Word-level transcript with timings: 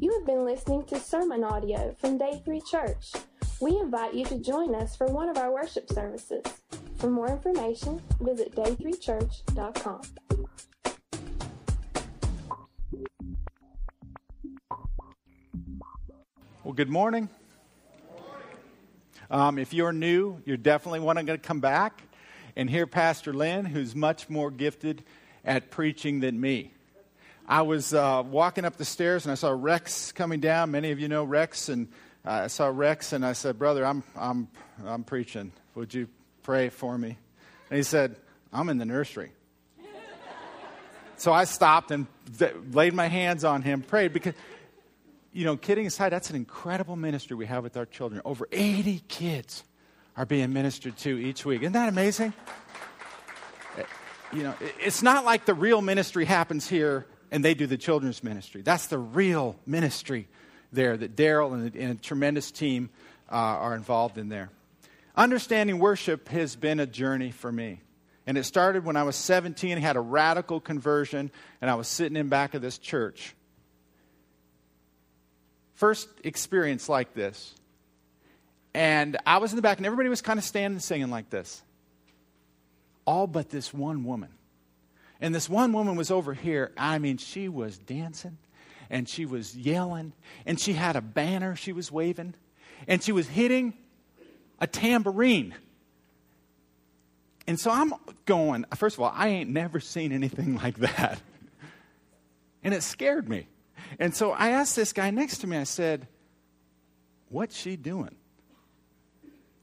You 0.00 0.12
have 0.12 0.26
been 0.26 0.44
listening 0.44 0.84
to 0.84 0.98
sermon 0.98 1.44
audio 1.44 1.94
from 1.98 2.18
Day 2.18 2.40
3 2.44 2.60
Church. 2.62 3.12
We 3.60 3.78
invite 3.78 4.14
you 4.14 4.24
to 4.24 4.38
join 4.38 4.74
us 4.74 4.96
for 4.96 5.06
one 5.06 5.28
of 5.28 5.36
our 5.36 5.52
worship 5.52 5.88
services. 5.90 6.42
For 6.96 7.10
more 7.10 7.28
information, 7.28 8.00
visit 8.20 8.54
day3church.com. 8.56 10.00
Well, 16.64 16.74
good 16.74 16.90
morning. 16.90 17.28
Um, 19.30 19.58
if 19.58 19.72
you're 19.72 19.92
new, 19.92 20.40
you're 20.44 20.56
definitely 20.56 21.00
wanting 21.00 21.26
to 21.26 21.38
come 21.38 21.60
back 21.60 22.02
and 22.56 22.68
hear 22.68 22.86
Pastor 22.86 23.32
Lynn, 23.32 23.64
who's 23.64 23.94
much 23.94 24.28
more 24.28 24.50
gifted 24.50 25.04
at 25.44 25.70
preaching 25.70 26.20
than 26.20 26.40
me. 26.40 26.72
I 27.50 27.62
was 27.62 27.94
uh, 27.94 28.22
walking 28.30 28.66
up 28.66 28.76
the 28.76 28.84
stairs 28.84 29.24
and 29.24 29.32
I 29.32 29.34
saw 29.34 29.48
Rex 29.48 30.12
coming 30.12 30.38
down. 30.38 30.70
Many 30.70 30.90
of 30.90 31.00
you 31.00 31.08
know 31.08 31.24
Rex, 31.24 31.70
and 31.70 31.88
uh, 32.22 32.30
I 32.30 32.46
saw 32.48 32.66
Rex 32.66 33.14
and 33.14 33.24
I 33.24 33.32
said, 33.32 33.58
"Brother, 33.58 33.86
I'm 33.86 34.02
I'm 34.14 34.48
I'm 34.84 35.02
preaching. 35.02 35.52
Would 35.74 35.94
you 35.94 36.08
pray 36.42 36.68
for 36.68 36.98
me?" 36.98 37.16
And 37.70 37.78
he 37.78 37.82
said, 37.82 38.16
"I'm 38.52 38.68
in 38.68 38.76
the 38.76 38.84
nursery." 38.84 39.32
so 41.16 41.32
I 41.32 41.44
stopped 41.44 41.90
and 41.90 42.06
th- 42.38 42.54
laid 42.70 42.92
my 42.92 43.06
hands 43.06 43.44
on 43.44 43.62
him, 43.62 43.80
prayed 43.80 44.12
because 44.12 44.34
you 45.32 45.46
know, 45.46 45.56
kidding 45.56 45.86
aside, 45.86 46.10
that's 46.10 46.28
an 46.28 46.36
incredible 46.36 46.96
ministry 46.96 47.34
we 47.34 47.46
have 47.46 47.62
with 47.62 47.78
our 47.78 47.86
children. 47.86 48.20
Over 48.26 48.46
80 48.52 49.04
kids 49.08 49.64
are 50.18 50.26
being 50.26 50.52
ministered 50.52 50.98
to 50.98 51.18
each 51.18 51.46
week. 51.46 51.62
Isn't 51.62 51.72
that 51.72 51.88
amazing? 51.88 52.34
Eh, 53.78 53.84
you 54.34 54.42
know, 54.42 54.54
it's 54.80 55.02
not 55.02 55.24
like 55.24 55.46
the 55.46 55.54
real 55.54 55.80
ministry 55.80 56.26
happens 56.26 56.68
here 56.68 57.06
and 57.30 57.44
they 57.44 57.54
do 57.54 57.66
the 57.66 57.76
children's 57.76 58.22
ministry. 58.22 58.62
That's 58.62 58.86
the 58.86 58.98
real 58.98 59.56
ministry 59.66 60.28
there 60.72 60.96
that 60.96 61.16
Daryl 61.16 61.54
and, 61.54 61.74
and, 61.74 61.92
a 61.92 61.94
tremendous 61.94 62.50
team 62.50 62.90
uh, 63.30 63.34
are 63.34 63.74
involved 63.74 64.18
in 64.18 64.28
there. 64.28 64.50
Understanding 65.16 65.78
worship 65.78 66.28
has 66.28 66.56
been 66.56 66.80
a 66.80 66.86
journey 66.86 67.30
for 67.30 67.50
me. 67.50 67.80
And 68.26 68.36
it 68.36 68.44
started 68.44 68.84
when 68.84 68.96
I 68.96 69.04
was 69.04 69.16
17, 69.16 69.78
had 69.78 69.96
a 69.96 70.00
radical 70.00 70.60
conversion, 70.60 71.30
and 71.62 71.70
I 71.70 71.76
was 71.76 71.88
sitting 71.88 72.16
in 72.16 72.28
back 72.28 72.54
of 72.54 72.60
this 72.60 72.76
church 72.76 73.34
first 75.78 76.08
experience 76.24 76.88
like 76.88 77.14
this. 77.14 77.54
And 78.74 79.16
I 79.24 79.38
was 79.38 79.52
in 79.52 79.56
the 79.56 79.62
back, 79.62 79.78
and 79.78 79.86
everybody 79.86 80.08
was 80.08 80.20
kind 80.20 80.38
of 80.38 80.44
standing 80.44 80.80
singing 80.80 81.08
like 81.08 81.30
this. 81.30 81.62
All 83.04 83.26
but 83.26 83.48
this 83.48 83.72
one 83.72 84.04
woman. 84.04 84.28
And 85.20 85.34
this 85.34 85.48
one 85.48 85.72
woman 85.72 85.96
was 85.96 86.10
over 86.10 86.34
here. 86.34 86.72
I 86.76 86.98
mean, 86.98 87.16
she 87.18 87.48
was 87.48 87.78
dancing 87.78 88.38
and 88.88 89.08
she 89.08 89.26
was 89.26 89.56
yelling 89.56 90.12
and 90.46 90.58
she 90.58 90.72
had 90.72 90.96
a 90.96 91.00
banner 91.00 91.56
she 91.56 91.72
was 91.72 91.90
waving 91.90 92.34
and 92.86 93.02
she 93.02 93.12
was 93.12 93.26
hitting 93.26 93.74
a 94.60 94.66
tambourine. 94.66 95.54
And 97.46 97.58
so 97.58 97.70
I'm 97.70 97.94
going, 98.26 98.64
first 98.76 98.96
of 98.96 99.00
all, 99.00 99.12
I 99.14 99.28
ain't 99.28 99.50
never 99.50 99.80
seen 99.80 100.12
anything 100.12 100.56
like 100.62 100.76
that. 100.78 101.20
And 102.62 102.74
it 102.74 102.82
scared 102.82 103.28
me. 103.28 103.48
And 103.98 104.14
so 104.14 104.32
I 104.32 104.50
asked 104.50 104.76
this 104.76 104.92
guy 104.92 105.10
next 105.10 105.38
to 105.38 105.46
me, 105.46 105.56
I 105.56 105.64
said, 105.64 106.06
What's 107.30 107.56
she 107.56 107.76
doing? 107.76 108.14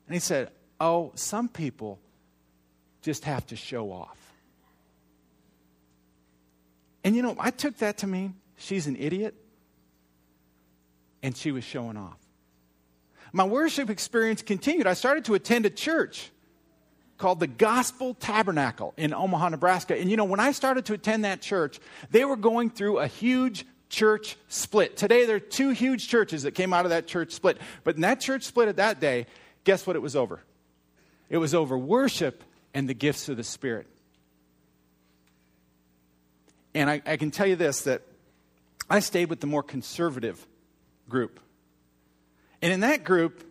And 0.08 0.14
he 0.14 0.20
said, 0.20 0.52
Oh, 0.80 1.12
some 1.16 1.50
people 1.50 2.00
just 3.02 3.26
have 3.26 3.46
to 3.48 3.56
show 3.56 3.92
off. 3.92 4.25
And 7.06 7.16
you 7.16 7.22
know, 7.22 7.36
I 7.40 7.52
took 7.52 7.78
that 7.78 8.00
to 8.00 8.08
mean 8.08 8.34
she's 8.58 8.88
an 8.88 8.96
idiot 8.96 9.36
and 11.22 11.38
she 11.38 11.52
was 11.52 11.64
showing 11.64 11.98
off. 11.98 12.18
My 13.32 13.44
worship 13.44 13.92
experience 13.92 14.42
continued. 14.42 14.88
I 14.88 14.96
started 14.96 15.26
to 15.26 15.36
attend 15.36 15.68
a 15.68 15.70
church 15.70 16.32
called 17.20 17.40
the 17.40 17.48
Gospel 17.48 18.16
Tabernacle 18.16 18.96
in 18.98 19.14
Omaha, 19.14 19.50
Nebraska. 19.50 19.96
And 19.96 20.10
you 20.10 20.18
know, 20.18 20.24
when 20.24 20.40
I 20.40 20.52
started 20.52 20.86
to 20.86 20.94
attend 20.94 21.26
that 21.26 21.42
church, 21.42 21.80
they 22.10 22.26
were 22.26 22.36
going 22.36 22.72
through 22.72 22.98
a 22.98 23.08
huge 23.08 23.66
church 23.88 24.36
split. 24.48 24.98
Today, 24.98 25.28
there 25.28 25.36
are 25.36 25.40
two 25.40 25.70
huge 25.70 26.08
churches 26.08 26.42
that 26.42 26.54
came 26.54 26.74
out 26.74 26.86
of 26.86 26.90
that 26.90 27.06
church 27.06 27.34
split. 27.34 27.60
But 27.84 27.96
in 27.96 28.02
that 28.02 28.20
church 28.20 28.44
split 28.44 28.68
at 28.68 28.78
that 28.78 29.00
day, 29.00 29.28
guess 29.64 29.86
what 29.86 29.96
it 29.96 30.02
was 30.02 30.16
over? 30.16 30.42
It 31.30 31.38
was 31.38 31.54
over 31.54 31.78
worship 31.78 32.44
and 32.74 32.90
the 32.90 32.96
gifts 32.96 33.30
of 33.30 33.38
the 33.38 33.44
Spirit. 33.44 33.88
And 36.76 36.90
I, 36.90 37.02
I 37.06 37.16
can 37.18 37.32
tell 37.32 37.48
you 37.48 37.56
this 37.56 37.84
that 37.84 38.02
I 38.90 39.00
stayed 39.00 39.30
with 39.30 39.40
the 39.40 39.48
more 39.48 39.64
conservative 39.64 40.46
group. 41.10 41.40
And 42.62 42.72
in 42.74 42.82
that 42.82 43.04
group, 43.04 43.44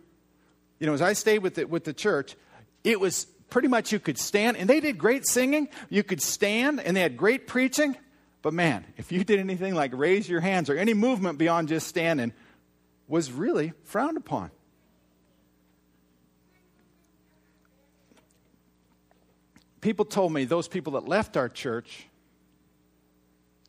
you 0.79 0.87
know, 0.87 0.93
as 0.93 1.01
I 1.01 1.13
stayed 1.13 1.39
with 1.39 1.55
the, 1.55 1.65
with 1.65 1.83
the 1.83 1.93
church, 1.93 2.35
it 2.83 2.99
was 2.99 3.25
pretty 3.49 3.67
much 3.67 3.91
you 3.91 3.99
could 3.99 4.19
stand, 4.19 4.57
and 4.57 4.69
they 4.69 4.79
did 4.79 4.97
great 4.97 5.25
singing. 5.25 5.69
You 5.89 6.03
could 6.03 6.21
stand, 6.21 6.79
and 6.79 6.95
they 6.95 7.01
had 7.01 7.17
great 7.17 7.47
preaching. 7.47 7.97
But 8.41 8.53
man, 8.53 8.85
if 8.95 9.11
you 9.11 9.23
did 9.23 9.39
anything 9.39 9.73
like 9.73 9.91
raise 9.93 10.29
your 10.29 10.41
hands 10.41 10.69
or 10.69 10.77
any 10.77 10.93
movement 10.93 11.39
beyond 11.39 11.67
just 11.67 11.87
standing, 11.87 12.31
was 13.07 13.31
really 13.31 13.73
frowned 13.85 14.17
upon. 14.17 14.51
People 19.81 20.05
told 20.05 20.31
me, 20.31 20.45
those 20.45 20.67
people 20.67 20.93
that 20.93 21.07
left 21.07 21.37
our 21.37 21.49
church, 21.49 22.07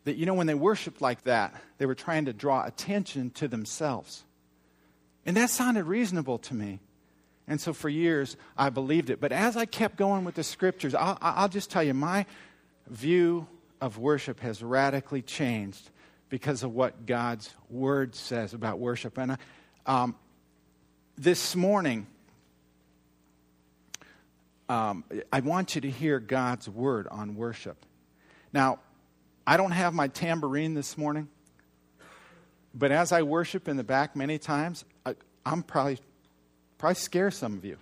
that, 0.06 0.16
you 0.16 0.24
know, 0.24 0.34
when 0.34 0.46
they 0.46 0.54
worshiped 0.54 1.02
like 1.02 1.24
that, 1.24 1.52
they 1.78 1.84
were 1.84 1.96
trying 1.96 2.26
to 2.26 2.32
draw 2.32 2.64
attention 2.64 3.30
to 3.30 3.48
themselves. 3.48 4.24
And 5.26 5.36
that 5.36 5.50
sounded 5.50 5.84
reasonable 5.84 6.38
to 6.38 6.54
me. 6.54 6.78
And 7.48 7.60
so 7.60 7.72
for 7.72 7.88
years, 7.88 8.36
I 8.56 8.70
believed 8.70 9.10
it. 9.10 9.20
But 9.20 9.32
as 9.32 9.56
I 9.56 9.66
kept 9.66 9.96
going 9.96 10.24
with 10.24 10.36
the 10.36 10.44
scriptures, 10.44 10.94
I'll, 10.94 11.18
I'll 11.20 11.48
just 11.48 11.70
tell 11.70 11.82
you, 11.82 11.92
my 11.92 12.24
view 12.86 13.48
of 13.80 13.98
worship 13.98 14.38
has 14.40 14.62
radically 14.62 15.22
changed 15.22 15.90
because 16.28 16.62
of 16.62 16.72
what 16.72 17.04
God's 17.04 17.52
word 17.68 18.14
says 18.14 18.54
about 18.54 18.78
worship. 18.78 19.18
And 19.18 19.36
um, 19.86 20.14
this 21.18 21.56
morning, 21.56 22.06
um, 24.68 25.02
I 25.32 25.40
want 25.40 25.74
you 25.74 25.80
to 25.80 25.90
hear 25.90 26.20
God's 26.20 26.68
word 26.68 27.08
on 27.08 27.34
worship. 27.34 27.84
Now, 28.52 28.78
I 29.46 29.56
don't 29.56 29.70
have 29.70 29.94
my 29.94 30.08
tambourine 30.08 30.74
this 30.74 30.98
morning, 30.98 31.28
but 32.74 32.90
as 32.90 33.12
I 33.12 33.22
worship 33.22 33.68
in 33.68 33.76
the 33.76 33.84
back 33.84 34.16
many 34.16 34.38
times, 34.38 34.84
I, 35.04 35.14
I'm 35.44 35.62
probably 35.62 35.98
probably 36.78 36.96
scare 36.96 37.30
some 37.30 37.54
of 37.54 37.64
you. 37.64 37.78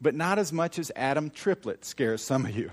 But 0.00 0.14
not 0.14 0.38
as 0.38 0.52
much 0.52 0.78
as 0.78 0.92
Adam 0.94 1.30
Triplett 1.30 1.84
scares 1.84 2.22
some 2.22 2.44
of 2.44 2.54
you. 2.54 2.70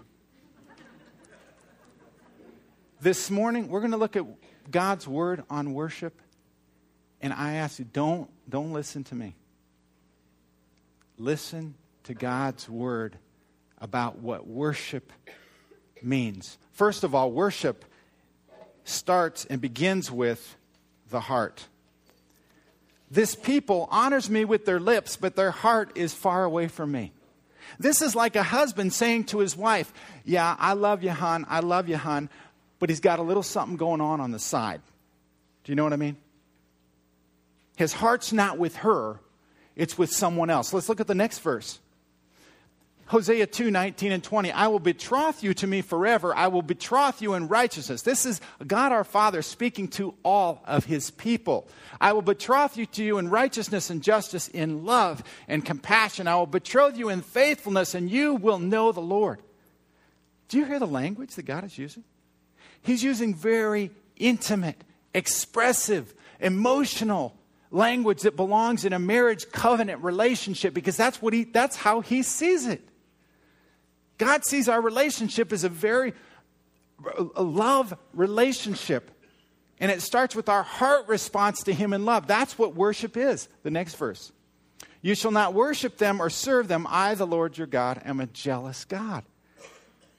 This 3.00 3.32
morning, 3.32 3.70
we're 3.70 3.80
going 3.80 3.92
to 3.92 3.98
look 3.98 4.16
at 4.16 4.26
God's 4.70 5.08
word 5.08 5.44
on 5.50 5.74
worship. 5.74 6.22
And 7.22 7.34
I 7.34 7.54
ask 7.56 7.80
you, 7.80 7.86
don't, 7.86 8.30
don't 8.50 8.74
listen 8.74 9.04
to 9.06 9.16
me. 9.16 9.36
Listen 11.18 11.76
to 12.04 12.14
God's 12.14 12.70
word 12.70 13.18
about 13.80 14.20
what 14.20 14.48
worship 14.48 15.12
means. 16.04 16.58
First 16.72 17.04
of 17.04 17.14
all, 17.14 17.32
worship 17.32 17.86
starts 18.84 19.46
and 19.46 19.62
begins 19.62 20.12
with 20.12 20.56
the 21.10 21.22
heart. 21.22 21.68
This 23.10 23.36
people 23.36 23.88
honors 23.92 24.30
me 24.30 24.44
with 24.44 24.66
their 24.66 24.80
lips, 24.80 25.18
but 25.18 25.36
their 25.36 25.52
heart 25.52 25.92
is 25.96 26.14
far 26.14 26.44
away 26.44 26.68
from 26.68 26.92
me. 26.92 27.12
This 27.80 28.02
is 28.02 28.16
like 28.16 28.36
a 28.36 28.44
husband 28.44 28.94
saying 28.94 29.26
to 29.26 29.40
his 29.40 29.56
wife, 29.56 29.94
Yeah, 30.26 30.56
I 30.60 30.74
love 30.74 31.04
you, 31.04 31.12
hon. 31.12 31.46
I 31.48 31.60
love 31.60 31.88
you, 31.88 31.98
hon 31.98 32.30
but 32.84 32.90
he's 32.90 33.00
got 33.00 33.18
a 33.18 33.22
little 33.22 33.44
something 33.44 33.78
going 33.78 34.02
on 34.02 34.20
on 34.20 34.32
the 34.32 34.40
side. 34.40 34.82
Do 35.64 35.72
you 35.72 35.78
know 35.78 35.86
what 35.86 35.94
I 35.94 35.96
mean? 35.96 36.18
His 37.78 37.94
heart's 37.94 38.34
not 38.34 38.58
with 38.58 38.76
her, 38.76 39.22
it's 39.78 39.98
with 39.98 40.12
someone 40.12 40.50
else. 40.50 40.74
Let's 40.74 40.90
look 40.90 41.00
at 41.00 41.08
the 41.08 41.16
next 41.16 41.40
verse. 41.40 41.80
Hosea 43.08 43.48
2 43.48 43.70
19 43.70 44.12
and 44.12 44.24
20. 44.24 44.52
I 44.52 44.68
will 44.68 44.80
betroth 44.80 45.44
you 45.44 45.54
to 45.56 45.68
me 45.68 45.82
forever. 45.82 46.36
I 46.36 46.48
will 46.48 46.62
betroth 46.62 47.22
you 47.22 47.34
in 47.34 47.48
righteousness. 47.48 48.02
This 48.02 48.26
is 48.26 48.40
God 48.66 48.92
our 48.92 49.04
Father 49.04 49.42
speaking 49.42 49.88
to 49.90 50.16
all 50.24 50.64
of 50.66 50.86
his 50.86 51.12
people. 51.12 51.68
I 52.00 52.14
will 52.14 52.22
betroth 52.22 52.78
you 52.78 52.86
to 52.88 53.04
you 53.04 53.18
in 53.18 53.30
righteousness 53.30 53.90
and 53.90 54.02
justice, 54.02 54.48
in 54.48 54.86
love 54.86 55.24
and 55.48 55.66
compassion. 55.66 56.28
I 56.28 56.36
will 56.36 56.48
betroth 56.48 56.98
you 56.98 57.10
in 57.10 57.22
faithfulness, 57.22 57.94
and 57.94 58.10
you 58.10 58.36
will 58.36 58.60
know 58.60 58.92
the 58.92 59.02
Lord. 59.02 59.42
Do 60.48 60.58
you 60.58 60.66
hear 60.66 60.80
the 60.80 60.88
language 60.88 61.36
that 61.36 61.44
God 61.44 61.64
is 61.66 61.78
using? 61.78 62.04
He's 62.82 63.04
using 63.04 63.36
very 63.36 63.92
intimate, 64.18 64.82
expressive, 65.14 66.14
emotional 66.40 67.36
language 67.72 68.22
that 68.22 68.36
belongs 68.36 68.86
in 68.86 68.94
a 68.94 69.00
marriage 69.00 69.52
covenant 69.52 70.04
relationship 70.04 70.74
because 70.74 70.96
that's 70.96 71.22
what 71.22 71.34
he 71.34 71.44
that's 71.44 71.76
how 71.76 72.02
he 72.02 72.22
sees 72.22 72.68
it. 72.68 72.88
God 74.18 74.46
sees 74.46 74.70
our 74.70 74.82
relationship 74.82 75.52
as 75.52 75.64
a 75.64 75.70
very 75.70 76.14
a 77.36 77.44
love 77.44 77.94
relationship. 78.14 79.12
And 79.80 79.92
it 79.92 80.02
starts 80.02 80.36
with 80.36 80.50
our 80.50 80.64
heart 80.64 81.08
response 81.08 81.64
to 81.64 81.74
Him 81.74 81.94
in 81.94 82.06
love. 82.06 82.28
That's 82.28 82.58
what 82.58 82.76
worship 82.76 83.18
is. 83.18 83.50
The 83.64 83.72
next 83.72 83.96
verse. 83.96 84.32
You 85.02 85.16
shall 85.16 85.32
not 85.32 85.54
worship 85.54 85.98
them 85.98 86.22
or 86.22 86.30
serve 86.30 86.68
them. 86.68 86.88
I, 86.90 87.16
the 87.16 87.28
Lord 87.28 87.58
your 87.58 87.68
God, 87.68 88.02
am 88.06 88.22
a 88.22 88.28
jealous 88.28 88.86
God. 88.86 89.24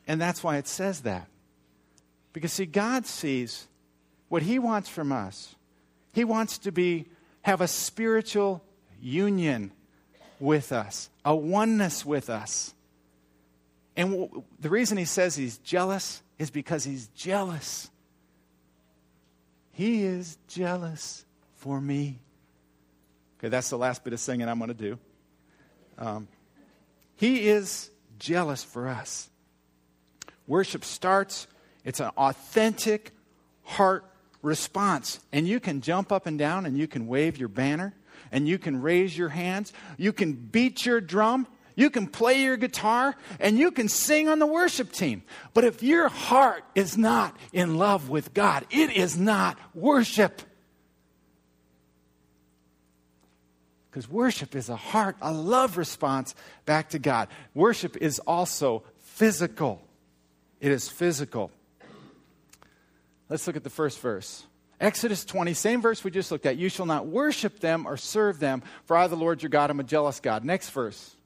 And 0.07 0.21
that's 0.21 0.45
why 0.45 0.59
it 0.59 0.69
says 0.69 1.01
that. 1.03 1.29
Because, 2.35 2.53
see, 2.53 2.67
God 2.67 3.07
sees 3.07 3.67
what 4.29 4.43
He 4.43 4.59
wants 4.59 4.89
from 4.89 5.13
us. 5.13 5.55
He 6.13 6.25
wants 6.25 6.59
to 6.59 6.73
be, 6.73 7.07
have 7.43 7.61
a 7.61 7.69
spiritual 7.69 8.63
union 9.01 9.73
with 10.39 10.73
us, 10.73 11.09
a 11.25 11.35
oneness 11.35 12.05
with 12.05 12.29
us. 12.29 12.75
And 13.97 14.11
w- 14.11 14.43
the 14.61 14.71
reason 14.71 14.99
He 14.99 15.05
says 15.05 15.37
He's 15.37 15.59
jealous 15.59 16.23
is 16.39 16.51
because 16.51 16.85
He's 16.85 17.09
jealous. 17.09 17.91
He 19.73 20.05
is 20.05 20.39
jealous 20.47 21.25
for 21.57 21.81
me. 21.81 22.21
Okay, 23.39 23.49
that's 23.49 23.71
the 23.71 23.79
last 23.79 24.05
bit 24.05 24.13
of 24.13 24.21
singing 24.21 24.49
I'm 24.49 24.59
going 24.59 24.69
to 24.69 24.75
do. 24.75 24.99
Um, 25.99 26.29
he 27.17 27.49
is 27.49 27.91
jealous 28.19 28.65
for 28.65 28.89
us. 28.89 29.29
Worship 30.47 30.85
starts, 30.85 31.47
it's 31.85 32.01
an 32.01 32.11
authentic 32.17 33.13
heart 33.63 34.05
response. 34.43 35.21
And 35.33 35.49
you 35.49 35.61
can 35.61 35.81
jump 35.81 36.13
up 36.13 36.27
and 36.27 36.39
down 36.39 36.67
and 36.67 36.77
you 36.77 36.87
can 36.87 37.07
wave 37.07 37.39
your 37.39 37.49
banner 37.49 37.95
and 38.31 38.47
you 38.47 38.59
can 38.59 38.81
raise 38.81 39.17
your 39.17 39.31
hands. 39.31 39.73
You 39.97 40.13
can 40.13 40.33
beat 40.33 40.85
your 40.85 41.01
drum. 41.01 41.47
You 41.77 41.91
can 41.91 42.07
play 42.07 42.43
your 42.43 42.57
guitar 42.57 43.17
and 43.41 43.59
you 43.59 43.71
can 43.71 43.89
sing 43.89 44.29
on 44.29 44.39
the 44.39 44.47
worship 44.47 44.93
team. 44.93 45.23
But 45.55 45.65
if 45.65 45.83
your 45.83 46.09
heart 46.09 46.65
is 46.75 46.97
not 46.97 47.37
in 47.53 47.77
love 47.77 48.09
with 48.09 48.33
God, 48.33 48.65
it 48.71 48.91
is 48.91 49.19
not 49.19 49.59
worship. 49.75 50.43
Because 53.91 54.09
worship 54.09 54.55
is 54.57 54.69
a 54.69 54.77
heart, 54.77 55.17
a 55.21 55.33
love 55.33 55.77
response 55.77 56.35
back 56.65 56.91
to 56.91 56.99
God. 56.99 57.29
Worship 57.55 57.97
is 57.97 58.19
also 58.21 58.83
physical. 58.99 59.81
It 60.61 60.73
is 60.73 60.89
physical. 60.89 61.51
Let's 63.29 63.47
look 63.47 63.57
at 63.57 63.65
the 63.65 63.71
first 63.71 64.01
verse. 64.01 64.45
Exodus 64.81 65.25
20, 65.25 65.55
same 65.55 65.81
verse 65.81 66.03
we 66.05 66.11
just 66.11 66.31
looked 66.31 66.47
at. 66.47 66.57
You 66.57 66.69
shall 66.69 66.87
not 66.87 67.07
worship 67.07 67.61
them 67.61 67.87
or 67.87 67.97
serve 67.97 68.39
them, 68.39 68.63
for 68.85 68.97
I, 68.97 69.07
the 69.07 69.17
Lord 69.17 69.43
your 69.43 69.51
God, 69.51 69.71
am 69.71 69.81
a 69.81 69.85
jealous 69.85 70.21
God. 70.21 70.45
Next 70.45 70.71
verse. 70.71 71.17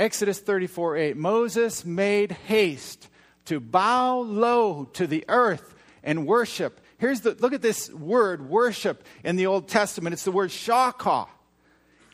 Exodus 0.00 0.40
34 0.40 0.96
8. 0.96 1.16
Moses 1.18 1.84
made 1.84 2.32
haste 2.32 3.08
to 3.44 3.60
bow 3.60 4.20
low 4.20 4.86
to 4.94 5.06
the 5.06 5.26
earth 5.28 5.74
and 6.02 6.26
worship. 6.26 6.80
Here's 6.96 7.20
the 7.20 7.36
look 7.38 7.52
at 7.52 7.60
this 7.60 7.92
word 7.92 8.48
worship 8.48 9.04
in 9.22 9.36
the 9.36 9.44
Old 9.46 9.68
Testament. 9.68 10.14
It's 10.14 10.24
the 10.24 10.32
word 10.32 10.48
shakah. 10.48 11.28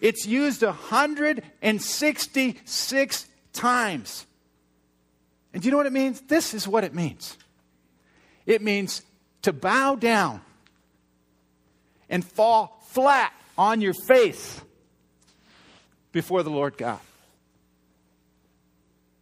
It's 0.00 0.26
used 0.26 0.62
166 0.62 3.26
times. 3.52 4.26
And 5.52 5.62
do 5.62 5.66
you 5.66 5.70
know 5.70 5.76
what 5.76 5.86
it 5.86 5.92
means? 5.92 6.22
This 6.22 6.54
is 6.54 6.66
what 6.66 6.82
it 6.82 6.92
means 6.92 7.38
it 8.46 8.62
means 8.62 9.02
to 9.42 9.52
bow 9.52 9.94
down 9.94 10.40
and 12.10 12.24
fall 12.24 12.82
flat 12.88 13.32
on 13.56 13.80
your 13.80 13.94
face 13.94 14.60
before 16.10 16.42
the 16.42 16.50
Lord 16.50 16.76
God. 16.76 16.98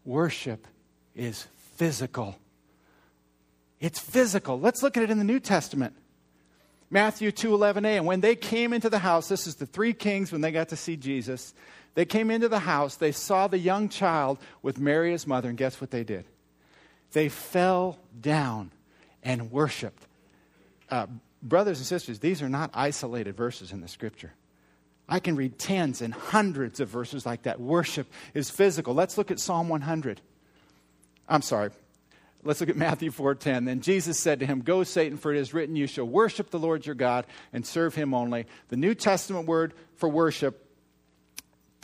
Worship 0.05 0.67
is 1.15 1.47
physical. 1.77 2.37
It's 3.81 3.99
physical. 3.99 4.59
Let's 4.61 4.83
look 4.83 4.97
at 4.97 5.03
it 5.03 5.11
in 5.11 5.19
the 5.19 5.25
New 5.25 5.41
Testament. 5.41 5.95
Matthew 6.91 7.33
2:11a 7.33 7.97
and 7.97 8.06
when 8.06 8.21
they 8.21 8.37
came 8.37 8.73
into 8.73 8.89
the 8.89 9.01
house 9.01 9.29
this 9.29 9.47
is 9.47 9.56
the 9.56 9.67
three 9.67 9.93
kings 9.93 10.31
when 10.31 10.43
they 10.43 10.53
got 10.53 10.69
to 10.69 10.77
see 10.77 10.97
Jesus 10.97 11.53
they 11.95 12.05
came 12.05 12.31
into 12.31 12.49
the 12.49 12.61
house 12.61 12.95
they 12.95 13.11
saw 13.11 13.49
the 13.49 13.59
young 13.59 13.89
child 13.89 14.39
with 14.62 14.79
Mary 14.79 15.11
his 15.11 15.27
mother 15.27 15.49
and 15.49 15.59
guess 15.59 15.81
what 15.81 15.91
they 15.91 16.05
did 16.05 16.25
they 17.12 17.29
fell 17.29 17.99
down 18.21 18.71
and 19.25 19.51
worshiped 19.51 20.06
uh, 20.89 21.06
brothers 21.43 21.79
and 21.79 21.87
sisters 21.87 22.21
these 22.21 22.43
are 22.43 22.49
not 22.49 22.71
isolated 22.75 23.37
verses 23.37 23.73
in 23.73 23.81
the 23.81 23.89
scripture 23.89 24.33
I 25.09 25.21
can 25.21 25.37
read 25.37 25.59
tens 25.59 26.01
and 26.01 26.15
hundreds 26.15 26.81
of 26.81 26.89
verses 26.89 27.27
like 27.27 27.43
that 27.43 27.61
worship 27.61 28.06
is 28.33 28.51
physical 28.51 28.95
let's 28.95 29.19
look 29.19 29.31
at 29.31 29.41
Psalm 29.41 29.69
100 29.69 30.21
I'm 31.29 31.43
sorry 31.43 31.71
Let's 32.47 32.61
look 32.61 32.69
at 32.69 32.77
Matthew 32.77 33.11
4:10. 33.11 33.65
Then 33.65 33.81
Jesus 33.81 34.21
said 34.21 34.41
to 34.41 34.47
him, 34.47 34.61
"Go, 34.61 34.85
Satan, 34.85 35.17
for 35.17 35.33
it 35.33 35.39
is 35.39 35.55
written, 35.55 35.77
you 35.77 35.87
shall 35.87 36.05
worship 36.05 36.51
the 36.51 36.59
Lord 36.59 36.85
your 36.85 36.95
God 36.95 37.25
and 37.55 37.67
serve 37.67 37.95
him 37.95 38.12
only." 38.12 38.45
The 38.69 38.77
New 38.77 38.95
Testament 38.95 39.47
word 39.47 39.73
for 39.97 40.11
worship 40.11 40.61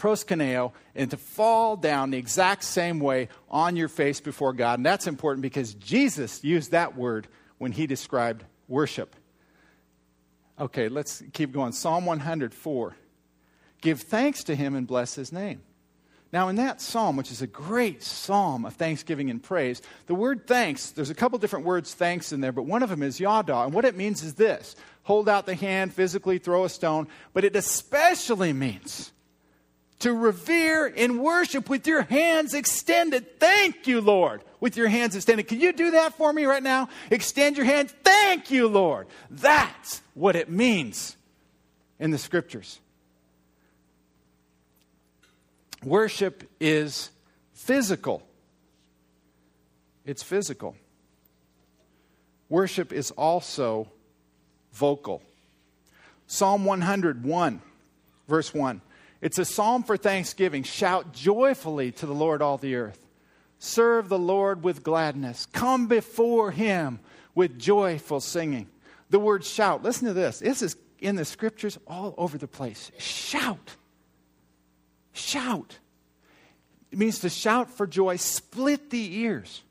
proskuneo, 0.01 0.73
and 0.95 1.11
to 1.11 1.17
fall 1.17 1.77
down 1.77 2.11
the 2.11 2.17
exact 2.17 2.65
same 2.65 3.01
way 3.01 3.29
on 3.51 3.77
your 3.77 3.89
face 3.89 4.21
before 4.21 4.53
God. 4.53 4.79
And 4.79 4.87
that's 4.87 5.07
important 5.07 5.43
because 5.43 5.75
Jesus 5.75 6.43
used 6.43 6.71
that 6.71 6.97
word 6.97 7.29
when 7.59 7.73
he 7.73 7.87
described 7.87 8.45
worship. 8.67 9.15
Okay, 10.59 10.89
let's 10.89 11.23
keep 11.33 11.53
going. 11.53 11.73
Psalm 11.73 12.07
104. 12.07 12.97
Give 13.81 14.01
thanks 14.01 14.45
to 14.45 14.55
him 14.55 14.75
and 14.75 14.87
bless 14.87 15.15
his 15.15 15.33
name. 15.33 15.63
Now, 16.33 16.49
in 16.49 16.57
that 16.57 16.81
psalm, 16.81 17.17
which 17.17 17.33
is 17.33 17.43
a 17.43 17.47
great 17.47 18.05
psalm 18.05 18.65
of 18.65 18.75
thanksgiving 18.75 19.31
and 19.31 19.43
praise, 19.43 19.83
the 20.07 20.15
word 20.15 20.47
thanks, 20.47 20.91
there's 20.93 21.11
a 21.11 21.15
couple 21.15 21.39
different 21.39 21.65
words 21.65 21.93
thanks 21.93 22.33
in 22.33 22.41
there, 22.41 22.53
but 22.53 22.63
one 22.63 22.85
of 22.85 22.91
them 22.91 23.03
is 23.03 23.19
yada. 23.19 23.57
And 23.63 23.73
what 23.73 23.85
it 23.85 23.97
means 23.97 24.23
is 24.23 24.35
this 24.35 24.77
hold 25.03 25.29
out 25.29 25.47
the 25.47 25.57
hand, 25.57 25.93
physically 25.93 26.39
throw 26.39 26.65
a 26.65 26.69
stone, 26.69 27.09
but 27.33 27.43
it 27.43 27.57
especially 27.57 28.53
means 28.53 29.11
to 29.99 30.15
revere 30.15 30.87
and 30.87 31.21
worship 31.21 31.69
with 31.69 31.87
your 31.87 32.03
hands 32.03 32.55
extended. 32.55 33.41
Thank 33.41 33.89
you, 33.89 34.01
Lord, 34.01 34.45
with 34.61 34.77
your 34.77 34.89
hands 34.89 35.17
extended. 35.17 35.49
Can 35.49 35.61
you 35.61 35.73
do 35.73 35.93
that 35.93 36.15
for 36.15 36.33
me 36.33 36.45
right 36.45 36.63
now? 36.63 36.89
Extend 37.11 37.57
your 37.57 37.67
hand. 37.67 37.91
Thank 38.05 38.53
you, 38.53 38.69
Lord. 38.69 39.09
That's 39.31 40.01
what 40.15 40.37
it 40.37 40.49
means 40.49 41.17
in 41.99 42.13
the 42.13 42.19
scriptures. 42.19 42.79
Worship 45.85 46.45
is 46.61 47.11
physical. 47.55 48.23
It's 50.05 50.23
physical. 50.23 50.77
Worship 52.49 52.93
is 52.93 53.11
also 53.13 53.89
vocal. 54.73 55.23
Psalm 56.27 56.65
101, 56.65 57.61
verse 58.29 58.53
1. 58.53 58.81
It's 59.21 59.39
a 59.39 59.45
psalm 59.45 59.83
for 59.83 59.97
thanksgiving. 59.97 60.63
Shout 60.63 61.13
joyfully 61.13 61.93
to 61.93 62.07
the 62.07 62.15
Lord, 62.15 62.43
all 62.43 62.57
the 62.57 62.75
earth. 62.75 63.07
Serve 63.59 64.09
the 64.09 64.19
Lord 64.19 64.63
with 64.63 64.83
gladness. 64.83 65.47
Come 65.53 65.87
before 65.87 66.51
him 66.51 66.99
with 67.35 67.59
joyful 67.59 68.21
singing. 68.21 68.69
The 69.11 69.19
word 69.19 69.45
shout, 69.45 69.83
listen 69.83 70.07
to 70.07 70.15
this. 70.15 70.39
This 70.39 70.63
is 70.63 70.77
in 71.01 71.17
the 71.17 71.25
scriptures 71.25 71.79
all 71.87 72.15
over 72.17 72.39
the 72.39 72.49
place. 72.49 72.91
Shout. 72.99 73.77
Shout. 75.13 75.79
It 76.91 76.99
means 76.99 77.21
to 77.21 77.29
shout 77.29 77.71
for 77.71 77.87
joy, 77.87 78.17
split 78.17 78.91
the 78.91 79.19
ears. 79.19 79.63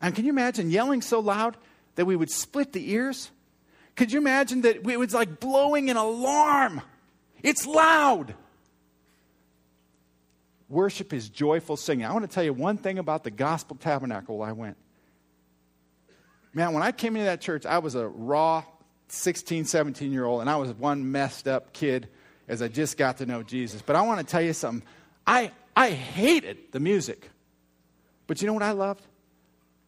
And 0.00 0.14
can 0.14 0.24
you 0.24 0.30
imagine 0.30 0.70
yelling 0.70 1.00
so 1.00 1.20
loud 1.20 1.56
that 1.94 2.04
we 2.04 2.16
would 2.16 2.30
split 2.30 2.72
the 2.72 2.90
ears? 2.92 3.30
Could 3.96 4.12
you 4.12 4.18
imagine 4.18 4.62
that 4.62 4.76
it 4.76 4.98
was 4.98 5.14
like 5.14 5.40
blowing 5.40 5.88
an 5.88 5.96
alarm? 5.96 6.82
It's 7.42 7.66
loud. 7.66 8.34
Worship 10.68 11.12
is 11.12 11.28
joyful 11.28 11.76
singing. 11.76 12.04
I 12.04 12.12
want 12.12 12.28
to 12.28 12.34
tell 12.34 12.44
you 12.44 12.52
one 12.52 12.76
thing 12.76 12.98
about 12.98 13.22
the 13.22 13.30
gospel 13.30 13.76
tabernacle 13.76 14.42
I 14.42 14.52
went. 14.52 14.76
Man, 16.52 16.72
when 16.72 16.82
I 16.82 16.92
came 16.92 17.16
into 17.16 17.26
that 17.26 17.40
church, 17.40 17.64
I 17.66 17.78
was 17.78 17.94
a 17.94 18.06
raw 18.06 18.64
16, 19.08 19.64
17 19.64 20.12
year 20.12 20.24
old, 20.24 20.40
and 20.40 20.50
I 20.50 20.56
was 20.56 20.72
one 20.72 21.10
messed 21.12 21.46
up 21.46 21.72
kid 21.72 22.08
as 22.48 22.62
I 22.62 22.68
just 22.68 22.96
got 22.96 23.18
to 23.18 23.26
know 23.26 23.42
Jesus. 23.42 23.82
But 23.82 23.96
I 23.96 24.02
want 24.02 24.20
to 24.20 24.26
tell 24.26 24.42
you 24.42 24.52
something. 24.52 24.86
I, 25.26 25.50
I 25.74 25.90
hated 25.90 26.58
the 26.72 26.80
music. 26.80 27.30
But 28.26 28.40
you 28.40 28.46
know 28.46 28.54
what 28.54 28.62
I 28.62 28.72
loved? 28.72 29.02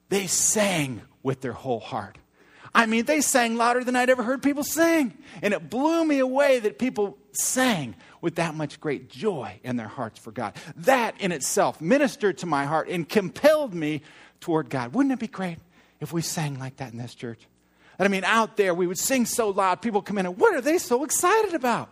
They 0.08 0.26
sang 0.26 1.02
with 1.22 1.40
their 1.40 1.52
whole 1.52 1.80
heart. 1.80 2.18
I 2.74 2.86
mean, 2.86 3.06
they 3.06 3.22
sang 3.22 3.56
louder 3.56 3.82
than 3.84 3.96
I'd 3.96 4.10
ever 4.10 4.22
heard 4.22 4.42
people 4.42 4.62
sing. 4.62 5.16
And 5.42 5.54
it 5.54 5.70
blew 5.70 6.04
me 6.04 6.18
away 6.18 6.60
that 6.60 6.78
people 6.78 7.16
sang 7.32 7.94
with 8.20 8.36
that 8.36 8.54
much 8.54 8.80
great 8.80 9.08
joy 9.08 9.58
in 9.64 9.76
their 9.76 9.88
hearts 9.88 10.18
for 10.18 10.30
God. 10.30 10.54
That 10.76 11.20
in 11.20 11.32
itself 11.32 11.80
ministered 11.80 12.38
to 12.38 12.46
my 12.46 12.66
heart 12.66 12.88
and 12.88 13.08
compelled 13.08 13.74
me 13.74 14.02
toward 14.40 14.68
God. 14.68 14.92
Wouldn't 14.92 15.12
it 15.12 15.18
be 15.18 15.26
great 15.26 15.58
if 16.00 16.12
we 16.12 16.22
sang 16.22 16.58
like 16.58 16.76
that 16.76 16.92
in 16.92 16.98
this 16.98 17.14
church? 17.14 17.46
I 17.98 18.08
mean, 18.08 18.24
out 18.24 18.58
there, 18.58 18.74
we 18.74 18.86
would 18.86 18.98
sing 18.98 19.24
so 19.24 19.48
loud, 19.48 19.80
people 19.80 20.02
come 20.02 20.18
in 20.18 20.26
and, 20.26 20.36
what 20.36 20.54
are 20.54 20.60
they 20.60 20.76
so 20.76 21.02
excited 21.02 21.54
about? 21.54 21.88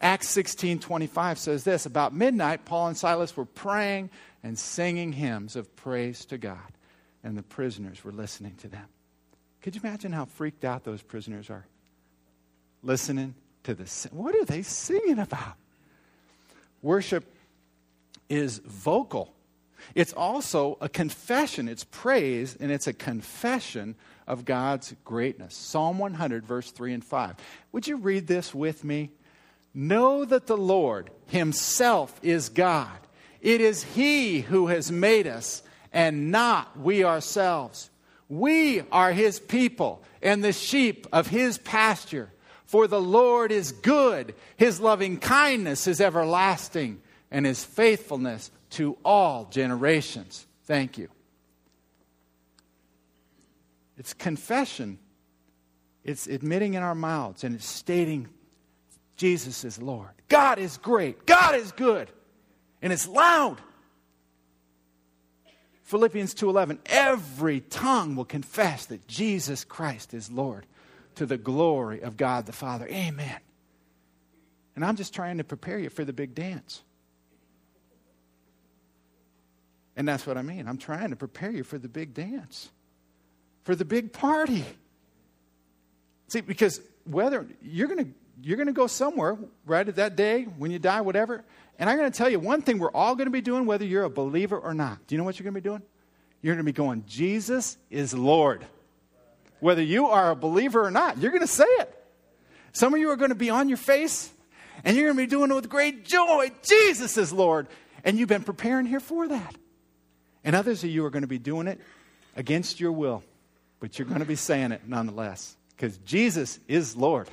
Acts 0.00 0.28
16 0.28 0.80
25 0.80 1.38
says 1.38 1.64
this 1.64 1.86
About 1.86 2.14
midnight, 2.14 2.64
Paul 2.64 2.88
and 2.88 2.96
Silas 2.96 3.36
were 3.36 3.44
praying 3.44 4.10
and 4.42 4.58
singing 4.58 5.12
hymns 5.12 5.56
of 5.56 5.74
praise 5.76 6.24
to 6.26 6.38
God, 6.38 6.58
and 7.24 7.36
the 7.36 7.42
prisoners 7.42 8.04
were 8.04 8.12
listening 8.12 8.54
to 8.56 8.68
them. 8.68 8.86
Could 9.62 9.74
you 9.74 9.80
imagine 9.82 10.12
how 10.12 10.26
freaked 10.26 10.64
out 10.64 10.84
those 10.84 11.02
prisoners 11.02 11.50
are? 11.50 11.66
Listening 12.82 13.34
to 13.64 13.74
this. 13.74 14.06
What 14.12 14.34
are 14.34 14.44
they 14.44 14.62
singing 14.62 15.18
about? 15.18 15.56
Worship 16.82 17.24
is 18.28 18.58
vocal. 18.58 19.32
It's 19.94 20.12
also 20.12 20.78
a 20.80 20.88
confession. 20.88 21.68
It's 21.68 21.84
praise 21.84 22.56
and 22.58 22.70
it's 22.70 22.86
a 22.86 22.92
confession 22.92 23.94
of 24.26 24.44
God's 24.44 24.94
greatness. 25.04 25.54
Psalm 25.54 25.98
100, 25.98 26.44
verse 26.44 26.70
3 26.70 26.94
and 26.94 27.04
5. 27.04 27.36
Would 27.72 27.86
you 27.86 27.96
read 27.96 28.26
this 28.26 28.54
with 28.54 28.84
me? 28.84 29.10
Know 29.78 30.24
that 30.24 30.46
the 30.46 30.56
Lord 30.56 31.10
Himself 31.26 32.18
is 32.22 32.48
God. 32.48 32.96
It 33.42 33.60
is 33.60 33.82
He 33.84 34.40
who 34.40 34.68
has 34.68 34.90
made 34.90 35.26
us 35.26 35.62
and 35.92 36.30
not 36.30 36.80
we 36.80 37.04
ourselves. 37.04 37.90
We 38.30 38.80
are 38.90 39.12
His 39.12 39.38
people 39.38 40.02
and 40.22 40.42
the 40.42 40.54
sheep 40.54 41.06
of 41.12 41.26
His 41.26 41.58
pasture. 41.58 42.32
For 42.64 42.88
the 42.88 43.00
Lord 43.00 43.52
is 43.52 43.70
good, 43.70 44.34
His 44.56 44.80
loving 44.80 45.18
kindness 45.18 45.86
is 45.86 46.00
everlasting, 46.00 47.02
and 47.30 47.44
His 47.44 47.62
faithfulness 47.62 48.50
to 48.70 48.96
all 49.04 49.44
generations. 49.44 50.46
Thank 50.64 50.96
you. 50.96 51.08
It's 53.98 54.14
confession. 54.14 54.98
It's 56.02 56.26
admitting 56.26 56.72
in 56.74 56.82
our 56.82 56.94
mouths 56.94 57.44
and 57.44 57.54
it's 57.54 57.66
stating 57.66 58.28
Jesus 59.16 59.64
is 59.64 59.80
Lord. 59.80 60.10
God 60.28 60.58
is 60.58 60.76
great. 60.76 61.26
God 61.26 61.54
is 61.54 61.72
good. 61.72 62.10
And 62.82 62.92
it's 62.92 63.08
loud. 63.08 63.60
Philippians 65.84 66.34
2:11 66.34 66.78
every 66.86 67.60
tongue 67.60 68.16
will 68.16 68.24
confess 68.24 68.86
that 68.86 69.06
Jesus 69.06 69.64
Christ 69.64 70.14
is 70.14 70.30
Lord 70.30 70.66
to 71.14 71.26
the 71.26 71.38
glory 71.38 72.00
of 72.00 72.16
God 72.16 72.46
the 72.46 72.52
Father. 72.52 72.86
Amen. 72.88 73.40
And 74.74 74.84
I'm 74.84 74.96
just 74.96 75.14
trying 75.14 75.38
to 75.38 75.44
prepare 75.44 75.78
you 75.78 75.88
for 75.88 76.04
the 76.04 76.12
big 76.12 76.34
dance. 76.34 76.82
And 79.96 80.06
that's 80.06 80.26
what 80.26 80.36
I 80.36 80.42
mean. 80.42 80.68
I'm 80.68 80.76
trying 80.76 81.10
to 81.10 81.16
prepare 81.16 81.50
you 81.50 81.64
for 81.64 81.78
the 81.78 81.88
big 81.88 82.12
dance 82.12 82.70
for 83.66 83.74
the 83.74 83.84
big 83.84 84.12
party. 84.12 84.64
See, 86.28 86.40
because 86.40 86.80
whether 87.04 87.44
you're 87.60 87.88
going 87.88 88.04
to 88.04 88.10
you're 88.42 88.56
going 88.56 88.66
to 88.66 88.72
go 88.72 88.86
somewhere 88.86 89.38
right 89.64 89.86
at 89.86 89.96
that 89.96 90.16
day 90.16 90.44
when 90.44 90.70
you 90.70 90.78
die, 90.78 91.00
whatever. 91.00 91.44
And 91.78 91.88
I'm 91.88 91.96
going 91.96 92.10
to 92.10 92.16
tell 92.16 92.28
you 92.28 92.40
one 92.40 92.62
thing 92.62 92.78
we're 92.78 92.90
all 92.90 93.14
going 93.14 93.26
to 93.26 93.32
be 93.32 93.40
doing, 93.40 93.66
whether 93.66 93.84
you're 93.84 94.04
a 94.04 94.10
believer 94.10 94.58
or 94.58 94.74
not. 94.74 95.06
Do 95.06 95.14
you 95.14 95.18
know 95.18 95.24
what 95.24 95.38
you're 95.38 95.44
going 95.44 95.54
to 95.54 95.60
be 95.60 95.68
doing? 95.68 95.82
You're 96.42 96.54
going 96.54 96.64
to 96.64 96.72
be 96.72 96.76
going, 96.76 97.04
Jesus 97.06 97.76
is 97.90 98.14
Lord. 98.14 98.64
Whether 99.60 99.82
you 99.82 100.06
are 100.06 100.30
a 100.30 100.36
believer 100.36 100.84
or 100.84 100.90
not, 100.90 101.18
you're 101.18 101.30
going 101.30 101.40
to 101.40 101.46
say 101.46 101.64
it. 101.64 101.92
Some 102.72 102.92
of 102.92 103.00
you 103.00 103.10
are 103.10 103.16
going 103.16 103.30
to 103.30 103.34
be 103.34 103.50
on 103.50 103.68
your 103.68 103.78
face 103.78 104.30
and 104.84 104.96
you're 104.96 105.06
going 105.06 105.16
to 105.16 105.22
be 105.22 105.26
doing 105.30 105.50
it 105.50 105.54
with 105.54 105.68
great 105.68 106.04
joy. 106.04 106.50
Jesus 106.62 107.16
is 107.16 107.32
Lord. 107.32 107.68
And 108.04 108.18
you've 108.18 108.28
been 108.28 108.44
preparing 108.44 108.86
here 108.86 109.00
for 109.00 109.26
that. 109.28 109.54
And 110.44 110.54
others 110.54 110.84
of 110.84 110.90
you 110.90 111.04
are 111.06 111.10
going 111.10 111.22
to 111.22 111.28
be 111.28 111.38
doing 111.38 111.66
it 111.66 111.80
against 112.36 112.78
your 112.78 112.92
will 112.92 113.22
but 113.80 113.98
you're 113.98 114.08
going 114.08 114.20
to 114.20 114.26
be 114.26 114.36
saying 114.36 114.72
it 114.72 114.82
nonetheless 114.86 115.56
because 115.76 115.98
Jesus 115.98 116.58
is 116.68 116.96
Lord. 116.96 117.28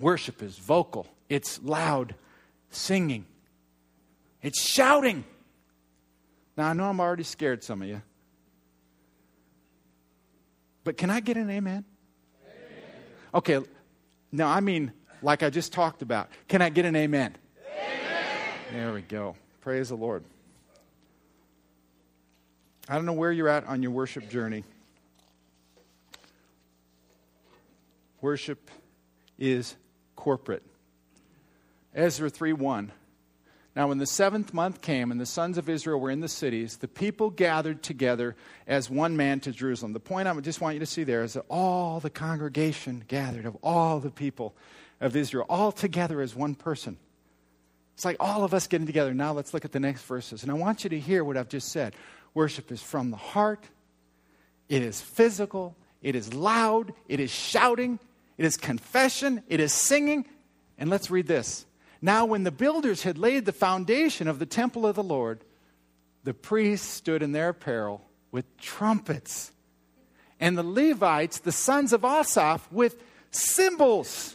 Worship 0.00 0.42
is 0.42 0.58
vocal, 0.58 1.06
it's 1.28 1.62
loud 1.62 2.14
singing, 2.70 3.26
it's 4.42 4.60
shouting. 4.60 5.24
Now, 6.56 6.68
I 6.68 6.72
know 6.74 6.84
I'm 6.84 7.00
already 7.00 7.22
scared, 7.22 7.64
some 7.64 7.80
of 7.80 7.88
you. 7.88 8.02
But 10.84 10.96
can 10.96 11.10
I 11.10 11.20
get 11.20 11.36
an 11.36 11.48
amen? 11.48 11.84
amen? 12.44 12.54
Okay, 13.34 13.60
now 14.32 14.48
I 14.48 14.60
mean, 14.60 14.92
like 15.22 15.42
I 15.42 15.50
just 15.50 15.72
talked 15.72 16.02
about. 16.02 16.28
Can 16.48 16.60
I 16.60 16.68
get 16.68 16.84
an 16.84 16.96
amen? 16.96 17.36
amen? 17.74 18.24
There 18.72 18.92
we 18.92 19.02
go. 19.02 19.36
Praise 19.60 19.90
the 19.90 19.96
Lord. 19.96 20.24
I 22.88 22.96
don't 22.96 23.06
know 23.06 23.12
where 23.12 23.30
you're 23.30 23.48
at 23.48 23.64
on 23.66 23.82
your 23.82 23.92
worship 23.92 24.28
journey. 24.28 24.64
Worship 28.20 28.70
is 29.38 29.76
corporate. 30.22 30.62
Ezra 31.92 32.30
3 32.30 32.52
1. 32.52 32.92
Now, 33.74 33.88
when 33.88 33.98
the 33.98 34.06
seventh 34.06 34.54
month 34.54 34.80
came 34.80 35.10
and 35.10 35.20
the 35.20 35.26
sons 35.26 35.58
of 35.58 35.68
Israel 35.68 35.98
were 35.98 36.12
in 36.12 36.20
the 36.20 36.28
cities, 36.28 36.76
the 36.76 36.86
people 36.86 37.28
gathered 37.28 37.82
together 37.82 38.36
as 38.68 38.88
one 38.88 39.16
man 39.16 39.40
to 39.40 39.50
Jerusalem. 39.50 39.94
The 39.94 39.98
point 39.98 40.28
I 40.28 40.40
just 40.40 40.60
want 40.60 40.74
you 40.74 40.80
to 40.80 40.86
see 40.86 41.02
there 41.02 41.24
is 41.24 41.32
that 41.32 41.44
all 41.50 41.98
the 41.98 42.08
congregation 42.08 43.02
gathered 43.08 43.46
of 43.46 43.56
all 43.64 43.98
the 43.98 44.12
people 44.12 44.54
of 45.00 45.16
Israel, 45.16 45.44
all 45.48 45.72
together 45.72 46.20
as 46.20 46.36
one 46.36 46.54
person. 46.54 46.98
It's 47.94 48.04
like 48.04 48.18
all 48.20 48.44
of 48.44 48.54
us 48.54 48.68
getting 48.68 48.86
together. 48.86 49.12
Now, 49.12 49.32
let's 49.32 49.52
look 49.52 49.64
at 49.64 49.72
the 49.72 49.80
next 49.80 50.04
verses. 50.04 50.44
And 50.44 50.52
I 50.52 50.54
want 50.54 50.84
you 50.84 50.90
to 50.90 51.00
hear 51.00 51.24
what 51.24 51.36
I've 51.36 51.48
just 51.48 51.72
said. 51.72 51.96
Worship 52.32 52.70
is 52.70 52.80
from 52.80 53.10
the 53.10 53.16
heart, 53.16 53.64
it 54.68 54.82
is 54.82 55.00
physical, 55.00 55.74
it 56.00 56.14
is 56.14 56.32
loud, 56.32 56.92
it 57.08 57.18
is 57.18 57.32
shouting, 57.32 57.98
it 58.42 58.46
is 58.46 58.56
confession, 58.56 59.40
it 59.46 59.60
is 59.60 59.72
singing. 59.72 60.26
And 60.76 60.90
let's 60.90 61.12
read 61.12 61.28
this. 61.28 61.64
Now, 62.00 62.24
when 62.24 62.42
the 62.42 62.50
builders 62.50 63.04
had 63.04 63.16
laid 63.16 63.44
the 63.44 63.52
foundation 63.52 64.26
of 64.26 64.40
the 64.40 64.46
temple 64.46 64.84
of 64.84 64.96
the 64.96 65.02
Lord, 65.04 65.44
the 66.24 66.34
priests 66.34 66.88
stood 66.88 67.22
in 67.22 67.30
their 67.30 67.50
apparel 67.50 68.04
with 68.32 68.56
trumpets, 68.56 69.52
and 70.40 70.58
the 70.58 70.64
Levites, 70.64 71.38
the 71.38 71.52
sons 71.52 71.92
of 71.92 72.04
Asaph, 72.04 72.66
with 72.72 73.00
cymbals 73.30 74.34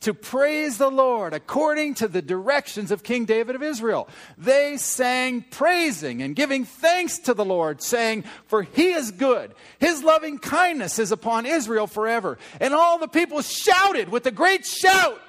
to 0.00 0.14
praise 0.14 0.78
the 0.78 0.90
Lord 0.90 1.34
according 1.34 1.94
to 1.94 2.08
the 2.08 2.22
directions 2.22 2.90
of 2.90 3.02
King 3.02 3.26
David 3.26 3.54
of 3.54 3.62
Israel. 3.62 4.08
They 4.38 4.78
sang 4.78 5.44
praising 5.50 6.22
and 6.22 6.34
giving 6.34 6.64
thanks 6.64 7.18
to 7.20 7.34
the 7.34 7.44
Lord, 7.44 7.82
saying, 7.82 8.24
For 8.46 8.62
he 8.62 8.92
is 8.92 9.10
good. 9.10 9.54
His 9.78 10.02
loving 10.02 10.38
kindness 10.38 10.98
is 10.98 11.12
upon 11.12 11.44
Israel 11.44 11.86
forever. 11.86 12.38
And 12.60 12.72
all 12.72 12.98
the 12.98 13.08
people 13.08 13.42
shouted 13.42 14.08
with 14.08 14.26
a 14.26 14.30
great 14.30 14.64
shout 14.64 15.20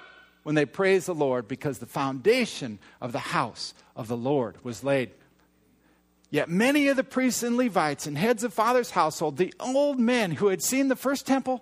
when 0.44 0.56
they 0.56 0.66
praised 0.66 1.08
the 1.08 1.16
Lord 1.16 1.48
because 1.48 1.80
the 1.80 1.86
foundation 1.86 2.80
of 3.02 3.12
the 3.12 3.20
house 3.20 3.74
of 3.96 4.08
the 4.08 4.18
Lord 4.18 4.56
was 4.64 4.84
laid. 4.84 5.12
Yet 6.30 6.50
many 6.50 6.88
of 6.88 6.96
the 6.96 7.04
priests 7.04 7.44
and 7.44 7.58
Levites 7.58 8.08
and 8.08 8.18
heads 8.18 8.46
of 8.46 8.54
fathers' 8.54 8.92
household, 8.92 9.36
the 9.36 9.54
old 9.60 10.00
men 10.00 10.32
who 10.32 10.48
had 10.48 10.64
seen 10.64 10.88
the 10.88 10.96
first 10.96 11.28
temple, 11.28 11.62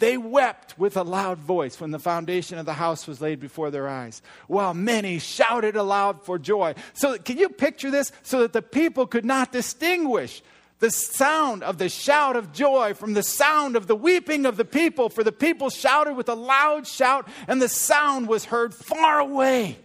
they 0.00 0.16
wept 0.16 0.78
with 0.78 0.96
a 0.96 1.02
loud 1.02 1.38
voice 1.38 1.80
when 1.80 1.90
the 1.90 1.98
foundation 1.98 2.58
of 2.58 2.66
the 2.66 2.74
house 2.74 3.06
was 3.06 3.20
laid 3.20 3.40
before 3.40 3.70
their 3.70 3.88
eyes, 3.88 4.22
while 4.46 4.74
many 4.74 5.18
shouted 5.18 5.76
aloud 5.76 6.24
for 6.24 6.38
joy. 6.38 6.74
So, 6.94 7.18
can 7.18 7.38
you 7.38 7.48
picture 7.48 7.90
this? 7.90 8.12
So 8.22 8.40
that 8.40 8.52
the 8.52 8.62
people 8.62 9.06
could 9.06 9.24
not 9.24 9.52
distinguish 9.52 10.42
the 10.78 10.90
sound 10.90 11.62
of 11.62 11.78
the 11.78 11.88
shout 11.88 12.36
of 12.36 12.52
joy 12.52 12.94
from 12.94 13.14
the 13.14 13.22
sound 13.22 13.76
of 13.76 13.86
the 13.86 13.96
weeping 13.96 14.46
of 14.46 14.56
the 14.56 14.64
people, 14.64 15.08
for 15.08 15.24
the 15.24 15.32
people 15.32 15.70
shouted 15.70 16.14
with 16.14 16.28
a 16.28 16.34
loud 16.34 16.86
shout, 16.86 17.28
and 17.48 17.60
the 17.60 17.68
sound 17.68 18.28
was 18.28 18.44
heard 18.44 18.74
far 18.74 19.18
away. 19.18 19.76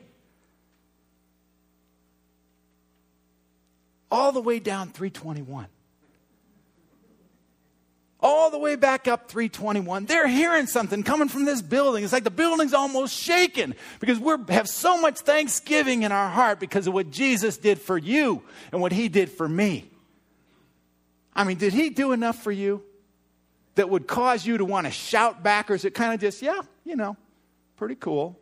All 4.12 4.32
the 4.32 4.42
way 4.42 4.60
down 4.60 4.90
321 4.90 5.66
all 8.24 8.50
the 8.50 8.58
way 8.58 8.78
back 8.78 9.08
up 9.08 9.28
321. 9.30 10.06
They're 10.06 10.28
hearing 10.28 10.66
something 10.66 11.04
coming 11.04 11.28
from 11.28 11.44
this 11.44 11.62
building. 11.62 12.06
It's 12.06 12.14
like 12.14 12.24
the 12.24 12.32
building's 12.32 12.74
almost 12.74 13.14
shaking 13.14 13.76
because 14.00 14.18
we 14.18 14.34
have 14.48 14.70
so 14.70 15.00
much 15.00 15.20
thanksgiving 15.20 16.04
in 16.04 16.14
our 16.14 16.30
heart 16.30 16.60
because 16.60 16.88
of 16.88 16.94
what 16.94 17.12
Jesus 17.12 17.58
did 17.58 17.80
for 17.80 17.98
you 17.98 18.42
and 18.72 18.82
what 18.82 18.94
he 18.94 19.10
did 19.10 19.30
for 19.30 19.48
me. 19.48 19.90
I 21.36 21.44
mean, 21.44 21.58
did 21.58 21.74
he 21.74 21.90
do 21.90 22.14
enough 22.14 22.42
for 22.42 22.52
you 22.52 22.82
that 23.76 23.90
would 23.90 24.08
cause 24.08 24.46
you 24.46 24.58
to 24.58 24.66
want 24.66 24.88
to 24.88 24.92
shout 24.92 25.44
back, 25.44 25.70
or 25.70 25.74
is 25.74 25.84
it 25.84 25.94
kind 25.94 26.14
of 26.14 26.22
just, 26.22 26.42
yeah, 26.42 26.62
you 26.86 26.96
know, 26.96 27.18
pretty 27.76 27.96
cool? 27.96 28.40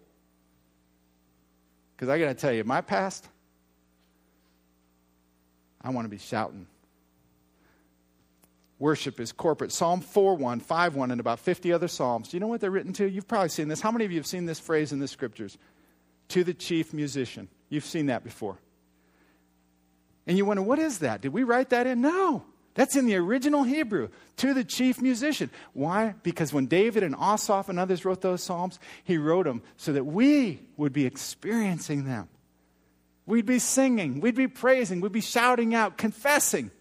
Because 1.95 2.09
I 2.09 2.19
got 2.19 2.27
to 2.27 2.33
tell 2.33 2.51
you, 2.51 2.63
my 2.63 2.81
past, 2.81 3.27
I 5.81 5.89
want 5.89 6.05
to 6.05 6.09
be 6.09 6.17
shouting 6.17 6.67
worship 8.81 9.19
is 9.19 9.31
corporate. 9.31 9.71
Psalm 9.71 10.01
4 10.01 10.35
1, 10.35 10.59
5 10.59 10.95
1, 10.95 11.11
and 11.11 11.21
about 11.21 11.39
50 11.39 11.71
other 11.71 11.87
Psalms. 11.87 12.29
Do 12.29 12.35
you 12.35 12.41
know 12.41 12.47
what 12.47 12.59
they're 12.59 12.71
written 12.71 12.91
to? 12.93 13.09
You've 13.09 13.27
probably 13.27 13.49
seen 13.49 13.67
this. 13.67 13.79
How 13.79 13.91
many 13.91 14.03
of 14.03 14.11
you 14.11 14.17
have 14.17 14.27
seen 14.27 14.45
this 14.45 14.59
phrase 14.59 14.91
in 14.91 14.99
the 14.99 15.07
scriptures? 15.07 15.57
To 16.29 16.43
the 16.43 16.53
chief 16.53 16.93
musician. 16.93 17.47
You've 17.69 17.85
seen 17.85 18.07
that 18.07 18.23
before. 18.23 18.57
And 20.27 20.37
you 20.37 20.45
wonder, 20.45 20.63
what 20.63 20.79
is 20.79 20.99
that? 20.99 21.21
Did 21.21 21.31
we 21.31 21.43
write 21.43 21.69
that 21.69 21.87
in? 21.87 22.01
No. 22.01 22.43
That's 22.73 22.95
in 22.95 23.05
the 23.05 23.15
original 23.17 23.63
Hebrew, 23.63 24.09
to 24.37 24.53
the 24.53 24.63
chief 24.63 25.01
musician. 25.01 25.49
Why? 25.73 26.15
Because 26.23 26.53
when 26.53 26.67
David 26.67 27.03
and 27.03 27.15
Asaph 27.15 27.67
and 27.67 27.77
others 27.77 28.05
wrote 28.05 28.21
those 28.21 28.41
Psalms, 28.41 28.79
he 29.03 29.17
wrote 29.17 29.45
them 29.45 29.61
so 29.75 29.91
that 29.91 30.05
we 30.05 30.61
would 30.77 30.93
be 30.93 31.05
experiencing 31.05 32.05
them. 32.05 32.29
We'd 33.25 33.45
be 33.45 33.59
singing, 33.59 34.21
we'd 34.21 34.35
be 34.35 34.47
praising, 34.47 35.01
we'd 35.01 35.11
be 35.11 35.21
shouting 35.21 35.75
out, 35.75 35.97
confessing 35.97 36.71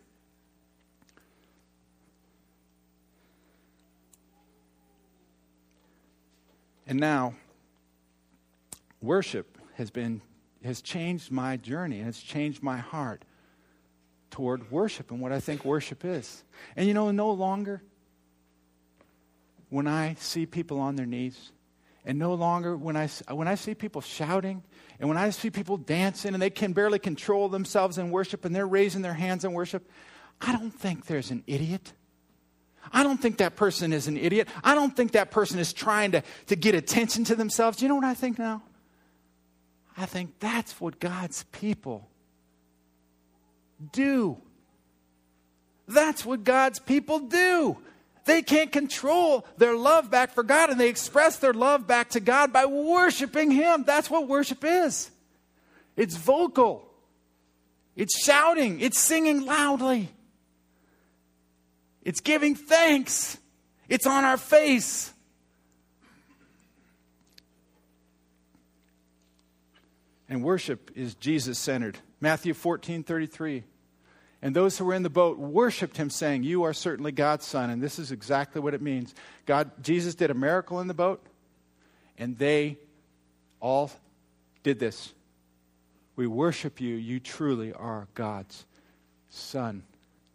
And 6.90 6.98
now, 6.98 7.34
worship 9.00 9.56
has 9.76 9.92
been 9.92 10.22
has 10.64 10.82
changed 10.82 11.30
my 11.30 11.56
journey 11.56 12.00
and 12.00 12.08
it's 12.08 12.20
changed 12.20 12.64
my 12.64 12.78
heart 12.78 13.24
toward 14.30 14.72
worship 14.72 15.12
and 15.12 15.20
what 15.20 15.30
I 15.30 15.38
think 15.38 15.64
worship 15.64 16.04
is. 16.04 16.42
And 16.74 16.88
you 16.88 16.92
know, 16.92 17.12
no 17.12 17.30
longer 17.30 17.80
when 19.68 19.86
I 19.86 20.16
see 20.18 20.46
people 20.46 20.80
on 20.80 20.96
their 20.96 21.06
knees, 21.06 21.52
and 22.04 22.18
no 22.18 22.34
longer 22.34 22.76
when 22.76 22.96
I, 22.96 23.08
when 23.30 23.46
I 23.46 23.54
see 23.54 23.74
people 23.74 24.00
shouting, 24.00 24.64
and 24.98 25.08
when 25.08 25.16
I 25.16 25.30
see 25.30 25.48
people 25.48 25.76
dancing 25.76 26.34
and 26.34 26.42
they 26.42 26.50
can 26.50 26.72
barely 26.72 26.98
control 26.98 27.48
themselves 27.48 27.98
in 27.98 28.10
worship 28.10 28.44
and 28.44 28.54
they're 28.54 28.66
raising 28.66 29.02
their 29.02 29.14
hands 29.14 29.44
in 29.44 29.52
worship, 29.52 29.88
I 30.40 30.50
don't 30.50 30.72
think 30.72 31.06
there's 31.06 31.30
an 31.30 31.44
idiot. 31.46 31.92
I 32.92 33.02
don't 33.02 33.18
think 33.18 33.38
that 33.38 33.56
person 33.56 33.92
is 33.92 34.08
an 34.08 34.16
idiot. 34.16 34.48
I 34.64 34.74
don't 34.74 34.96
think 34.96 35.12
that 35.12 35.30
person 35.30 35.58
is 35.58 35.72
trying 35.72 36.12
to, 36.12 36.22
to 36.46 36.56
get 36.56 36.74
attention 36.74 37.24
to 37.24 37.34
themselves. 37.34 37.82
You 37.82 37.88
know 37.88 37.94
what 37.94 38.04
I 38.04 38.14
think 38.14 38.38
now? 38.38 38.62
I 39.96 40.06
think 40.06 40.38
that's 40.40 40.80
what 40.80 40.98
God's 40.98 41.44
people 41.52 42.08
do. 43.92 44.38
That's 45.86 46.24
what 46.24 46.44
God's 46.44 46.78
people 46.78 47.20
do. 47.20 47.76
They 48.24 48.42
can't 48.42 48.70
control 48.70 49.46
their 49.56 49.74
love 49.74 50.10
back 50.10 50.32
for 50.34 50.42
God, 50.42 50.70
and 50.70 50.78
they 50.78 50.88
express 50.88 51.38
their 51.38 51.52
love 51.52 51.86
back 51.86 52.10
to 52.10 52.20
God 52.20 52.52
by 52.52 52.66
worshiping 52.66 53.50
Him. 53.50 53.84
That's 53.84 54.10
what 54.10 54.28
worship 54.28 54.64
is 54.64 55.10
it's 55.96 56.16
vocal, 56.16 56.88
it's 57.96 58.22
shouting, 58.22 58.80
it's 58.80 58.98
singing 58.98 59.44
loudly, 59.44 60.08
it's 62.02 62.20
giving 62.20 62.54
thanks, 62.54 63.38
it's 63.88 64.06
on 64.06 64.24
our 64.24 64.36
face. 64.36 65.12
And 70.28 70.44
worship 70.44 70.92
is 70.94 71.16
Jesus 71.16 71.58
centered. 71.58 71.98
Matthew 72.20 72.54
14 72.54 73.02
33. 73.02 73.64
And 74.42 74.56
those 74.56 74.78
who 74.78 74.86
were 74.86 74.94
in 74.94 75.02
the 75.02 75.10
boat 75.10 75.38
worshiped 75.38 75.96
him, 75.98 76.08
saying, 76.08 76.44
You 76.44 76.62
are 76.62 76.72
certainly 76.72 77.12
God's 77.12 77.44
son. 77.44 77.68
And 77.68 77.82
this 77.82 77.98
is 77.98 78.10
exactly 78.10 78.60
what 78.60 78.72
it 78.72 78.80
means. 78.80 79.14
God, 79.44 79.70
Jesus 79.82 80.14
did 80.14 80.30
a 80.30 80.34
miracle 80.34 80.80
in 80.80 80.86
the 80.86 80.94
boat, 80.94 81.22
and 82.16 82.38
they 82.38 82.78
all 83.60 83.90
did 84.62 84.78
this. 84.78 85.12
We 86.16 86.26
worship 86.26 86.80
you. 86.80 86.94
You 86.94 87.20
truly 87.20 87.72
are 87.72 88.08
God's 88.14 88.64
son. 89.28 89.82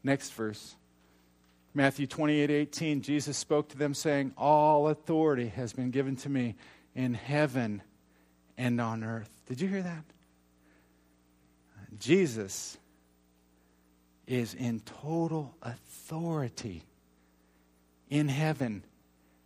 Next 0.04 0.34
verse. 0.34 0.76
Matthew 1.76 2.08
28 2.08 2.50
18, 2.50 3.02
Jesus 3.02 3.36
spoke 3.36 3.68
to 3.70 3.78
them, 3.78 3.94
saying, 3.94 4.32
All 4.38 4.88
authority 4.88 5.50
has 5.50 5.74
been 5.74 5.92
given 5.92 6.16
to 6.18 6.30
me 6.30 6.56
in 6.96 7.14
heaven 7.14 7.82
and 8.58 8.80
on 8.80 9.04
earth. 9.04 9.30
Did 9.48 9.60
you 9.60 9.68
hear 9.68 9.84
that? 9.84 10.06
Jesus 12.00 12.78
is 14.26 14.54
in 14.54 14.80
total 15.02 15.54
authority 15.62 16.84
in 18.10 18.30
heaven, 18.30 18.82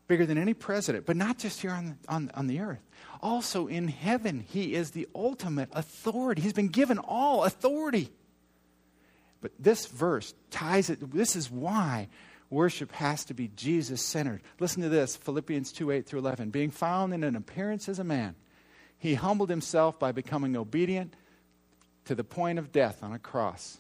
bigger 0.08 0.28
than 0.28 0.38
any 0.38 0.54
president, 0.54 1.08
but 1.08 1.16
not 1.16 1.40
just 1.40 1.62
here 1.62 1.72
on 1.72 1.86
the, 1.86 2.14
on, 2.14 2.32
on 2.36 2.46
the 2.46 2.60
earth. 2.60 2.82
Also 3.24 3.66
in 3.66 3.88
heaven, 3.88 4.46
he 4.48 4.76
is 4.76 4.92
the 4.92 5.08
ultimate 5.16 5.70
authority. 5.74 6.44
He's 6.44 6.54
been 6.54 6.68
given 6.68 7.00
all 7.00 7.44
authority. 7.44 8.12
But 9.42 9.52
this 9.60 9.86
verse 9.88 10.34
ties 10.52 10.90
it, 10.90 11.14
this 11.14 11.36
is 11.36 11.50
why 11.50 12.10
worship 12.50 12.92
has 12.94 13.26
to 13.26 13.34
be 13.34 13.50
Jesus 13.56 14.02
centered. 14.02 14.42
Listen 14.60 14.82
to 14.82 14.90
this 14.90 15.16
Philippians 15.16 15.72
2 15.72 15.92
8 15.92 16.06
through 16.06 16.20
11. 16.20 16.50
Being 16.50 16.72
found 16.72 17.14
in 17.14 17.24
an 17.24 17.36
appearance 17.36 17.88
as 17.88 18.00
a 18.00 18.04
man, 18.04 18.36
he 18.98 19.16
humbled 19.16 19.50
himself 19.50 19.98
by 19.98 20.12
becoming 20.12 20.58
obedient 20.58 21.16
to 22.06 22.16
the 22.16 22.24
point 22.24 22.60
of 22.60 22.72
death 22.72 23.04
on 23.04 23.14
a 23.14 23.20
cross. 23.20 23.78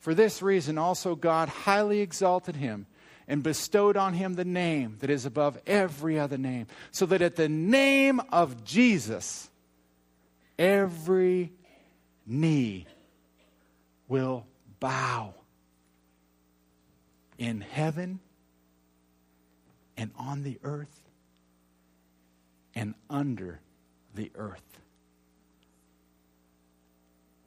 For 0.00 0.14
this 0.14 0.42
reason, 0.42 0.78
also 0.78 1.14
God 1.16 1.48
highly 1.48 2.00
exalted 2.00 2.56
him 2.56 2.86
and 3.26 3.42
bestowed 3.42 3.96
on 3.96 4.14
him 4.14 4.34
the 4.34 4.44
name 4.44 4.96
that 5.00 5.10
is 5.10 5.26
above 5.26 5.58
every 5.66 6.18
other 6.18 6.38
name, 6.38 6.66
so 6.92 7.04
that 7.06 7.20
at 7.20 7.36
the 7.36 7.48
name 7.48 8.20
of 8.32 8.64
Jesus, 8.64 9.50
every 10.58 11.52
knee 12.26 12.86
will 14.08 14.46
bow 14.80 15.34
in 17.38 17.60
heaven 17.60 18.20
and 19.96 20.10
on 20.16 20.42
the 20.42 20.58
earth 20.62 21.02
and 22.74 22.94
under 23.10 23.60
the 24.14 24.30
earth. 24.34 24.62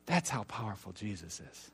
That's 0.05 0.29
how 0.29 0.43
powerful 0.43 0.91
Jesus 0.91 1.39
is. 1.39 1.71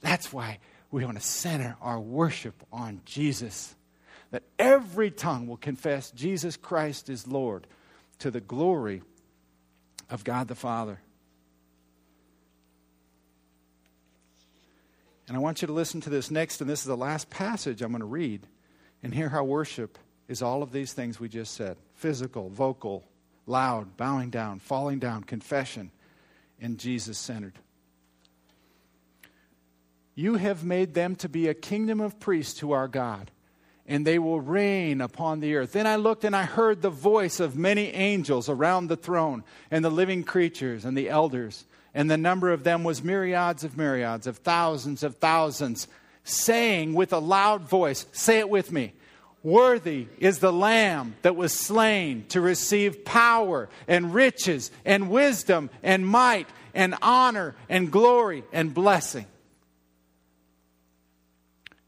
That's 0.00 0.32
why 0.32 0.58
we 0.90 1.04
want 1.04 1.18
to 1.18 1.24
center 1.24 1.76
our 1.82 2.00
worship 2.00 2.54
on 2.72 3.02
Jesus. 3.04 3.74
That 4.30 4.44
every 4.58 5.10
tongue 5.10 5.46
will 5.46 5.56
confess 5.56 6.10
Jesus 6.10 6.56
Christ 6.56 7.08
is 7.10 7.26
Lord 7.26 7.66
to 8.20 8.30
the 8.30 8.40
glory 8.40 9.02
of 10.08 10.24
God 10.24 10.48
the 10.48 10.54
Father. 10.54 11.00
And 15.28 15.36
I 15.36 15.40
want 15.40 15.60
you 15.60 15.66
to 15.66 15.74
listen 15.74 16.00
to 16.00 16.10
this 16.10 16.30
next, 16.30 16.62
and 16.62 16.70
this 16.70 16.80
is 16.80 16.86
the 16.86 16.96
last 16.96 17.28
passage 17.28 17.82
I'm 17.82 17.90
going 17.90 18.00
to 18.00 18.06
read, 18.06 18.46
and 19.02 19.14
hear 19.14 19.28
how 19.28 19.44
worship 19.44 19.98
is 20.26 20.40
all 20.40 20.62
of 20.62 20.72
these 20.72 20.94
things 20.94 21.20
we 21.20 21.28
just 21.28 21.54
said 21.54 21.76
physical, 21.94 22.48
vocal, 22.48 23.04
loud, 23.46 23.96
bowing 23.98 24.30
down, 24.30 24.58
falling 24.58 24.98
down, 24.98 25.22
confession, 25.24 25.90
and 26.60 26.78
Jesus 26.78 27.18
centered. 27.18 27.58
You 30.14 30.36
have 30.36 30.64
made 30.64 30.94
them 30.94 31.14
to 31.16 31.28
be 31.28 31.46
a 31.46 31.54
kingdom 31.54 32.00
of 32.00 32.18
priests 32.18 32.58
to 32.60 32.72
our 32.72 32.88
God, 32.88 33.30
and 33.86 34.06
they 34.06 34.18
will 34.18 34.40
reign 34.40 35.00
upon 35.02 35.40
the 35.40 35.56
earth. 35.56 35.72
Then 35.72 35.86
I 35.86 35.96
looked 35.96 36.24
and 36.24 36.34
I 36.34 36.44
heard 36.44 36.80
the 36.80 36.90
voice 36.90 37.38
of 37.38 37.54
many 37.54 37.88
angels 37.88 38.48
around 38.48 38.86
the 38.86 38.96
throne, 38.96 39.44
and 39.70 39.84
the 39.84 39.90
living 39.90 40.24
creatures 40.24 40.86
and 40.86 40.96
the 40.96 41.10
elders, 41.10 41.66
and 41.98 42.08
the 42.08 42.16
number 42.16 42.52
of 42.52 42.62
them 42.62 42.84
was 42.84 43.02
myriads 43.02 43.64
of 43.64 43.76
myriads, 43.76 44.28
of 44.28 44.36
thousands 44.36 45.02
of 45.02 45.16
thousands, 45.16 45.88
saying 46.22 46.94
with 46.94 47.12
a 47.12 47.18
loud 47.18 47.62
voice, 47.62 48.06
Say 48.12 48.38
it 48.38 48.48
with 48.48 48.70
me. 48.70 48.92
Worthy 49.42 50.06
is 50.20 50.38
the 50.38 50.52
Lamb 50.52 51.16
that 51.22 51.34
was 51.34 51.52
slain 51.52 52.24
to 52.28 52.40
receive 52.40 53.04
power 53.04 53.68
and 53.88 54.14
riches 54.14 54.70
and 54.84 55.10
wisdom 55.10 55.70
and 55.82 56.06
might 56.06 56.46
and 56.72 56.94
honor 57.02 57.56
and 57.68 57.90
glory 57.90 58.44
and 58.52 58.72
blessing. 58.72 59.26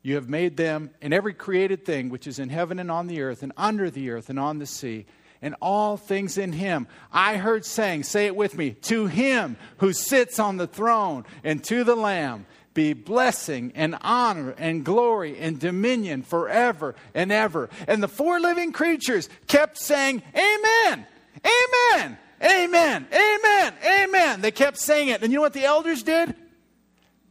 You 0.02 0.16
have 0.16 0.28
made 0.28 0.56
them 0.56 0.90
and 1.00 1.14
every 1.14 1.34
created 1.34 1.84
thing 1.84 2.08
which 2.08 2.26
is 2.26 2.40
in 2.40 2.48
heaven 2.48 2.80
and 2.80 2.90
on 2.90 3.06
the 3.06 3.22
earth 3.22 3.44
and 3.44 3.52
under 3.56 3.90
the 3.90 4.10
earth 4.10 4.28
and 4.28 4.40
on 4.40 4.58
the 4.58 4.66
sea 4.66 5.06
and 5.42 5.54
all 5.60 5.96
things 5.96 6.38
in 6.38 6.52
him. 6.52 6.86
I 7.12 7.36
heard 7.36 7.64
saying, 7.64 8.04
say 8.04 8.26
it 8.26 8.36
with 8.36 8.56
me, 8.56 8.72
to 8.82 9.06
him 9.06 9.56
who 9.78 9.92
sits 9.92 10.38
on 10.38 10.56
the 10.56 10.66
throne 10.66 11.24
and 11.42 11.62
to 11.64 11.84
the 11.84 11.94
Lamb 11.94 12.46
be 12.74 12.92
blessing 12.92 13.72
and 13.74 13.96
honor 14.00 14.54
and 14.56 14.84
glory 14.84 15.38
and 15.38 15.58
dominion 15.58 16.22
forever 16.22 16.94
and 17.14 17.32
ever. 17.32 17.68
And 17.88 18.02
the 18.02 18.08
four 18.08 18.38
living 18.38 18.72
creatures 18.72 19.28
kept 19.46 19.78
saying, 19.78 20.22
Amen, 20.34 21.06
Amen, 21.44 22.18
Amen, 22.42 23.06
Amen, 23.12 23.74
Amen. 23.84 24.40
They 24.40 24.50
kept 24.50 24.78
saying 24.78 25.08
it. 25.08 25.22
And 25.22 25.32
you 25.32 25.38
know 25.38 25.42
what 25.42 25.52
the 25.52 25.64
elders 25.64 26.02
did? 26.02 26.34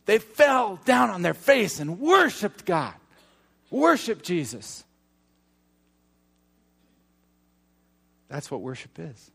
They 0.05 0.17
fell 0.17 0.79
down 0.85 1.09
on 1.09 1.21
their 1.21 1.33
face 1.33 1.79
and 1.79 1.99
worshiped 1.99 2.65
God, 2.65 2.95
worshiped 3.69 4.25
Jesus. 4.25 4.83
That's 8.29 8.49
what 8.51 8.61
worship 8.61 8.97
is. 8.97 9.31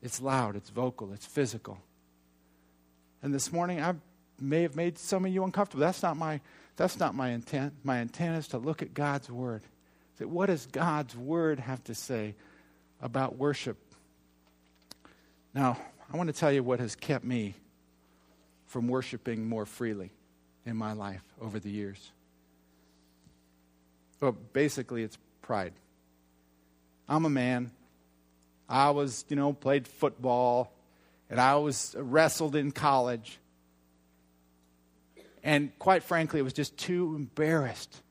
It's 0.00 0.22
loud, 0.22 0.54
it's 0.56 0.70
vocal, 0.70 1.12
it's 1.12 1.26
physical. 1.26 1.78
And 3.22 3.34
this 3.34 3.52
morning 3.52 3.82
I 3.82 3.94
may 4.40 4.62
have 4.62 4.76
made 4.76 4.96
some 4.96 5.24
of 5.24 5.32
you 5.32 5.42
uncomfortable. 5.42 5.80
That's 5.80 6.02
not 6.02 6.16
my 6.16 6.40
that's 6.76 7.00
not 7.00 7.14
my 7.16 7.30
intent. 7.30 7.74
My 7.82 7.98
intent 7.98 8.36
is 8.36 8.48
to 8.48 8.58
look 8.58 8.82
at 8.82 8.94
God's 8.94 9.28
word. 9.28 9.62
Say, 10.18 10.24
what 10.24 10.46
does 10.46 10.66
God's 10.66 11.16
word 11.16 11.58
have 11.58 11.82
to 11.84 11.94
say 11.94 12.36
about 13.02 13.36
worship? 13.36 13.76
Now, 15.52 15.76
I 16.12 16.16
want 16.16 16.28
to 16.28 16.32
tell 16.32 16.52
you 16.52 16.62
what 16.62 16.78
has 16.78 16.94
kept 16.94 17.24
me 17.24 17.56
from 18.66 18.86
worshiping 18.86 19.48
more 19.48 19.66
freely 19.66 20.12
in 20.64 20.76
my 20.76 20.92
life 20.92 21.24
over 21.40 21.58
the 21.58 21.70
years. 21.70 22.12
Well, 24.20 24.32
basically, 24.52 25.02
it's 25.02 25.18
pride. 25.42 25.72
I'm 27.08 27.24
a 27.24 27.30
man. 27.30 27.70
I 28.68 28.90
was, 28.90 29.24
you 29.28 29.36
know, 29.36 29.52
played 29.52 29.88
football, 29.88 30.72
and 31.30 31.40
I 31.40 31.54
was 31.56 31.94
wrestled 31.98 32.54
in 32.54 32.70
college. 32.72 33.38
And 35.42 35.76
quite 35.78 36.02
frankly, 36.02 36.40
I 36.40 36.42
was 36.42 36.52
just 36.52 36.76
too 36.76 37.14
embarrassed. 37.16 38.02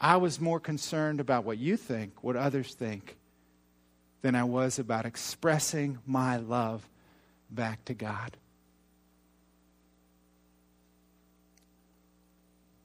I 0.00 0.16
was 0.16 0.40
more 0.40 0.58
concerned 0.58 1.20
about 1.20 1.44
what 1.44 1.58
you 1.58 1.76
think, 1.76 2.24
what 2.24 2.36
others 2.36 2.74
think, 2.74 3.16
than 4.22 4.34
I 4.34 4.44
was 4.44 4.78
about 4.78 5.06
expressing 5.06 5.98
my 6.06 6.36
love 6.36 6.88
back 7.50 7.84
to 7.84 7.94
God. 7.94 8.36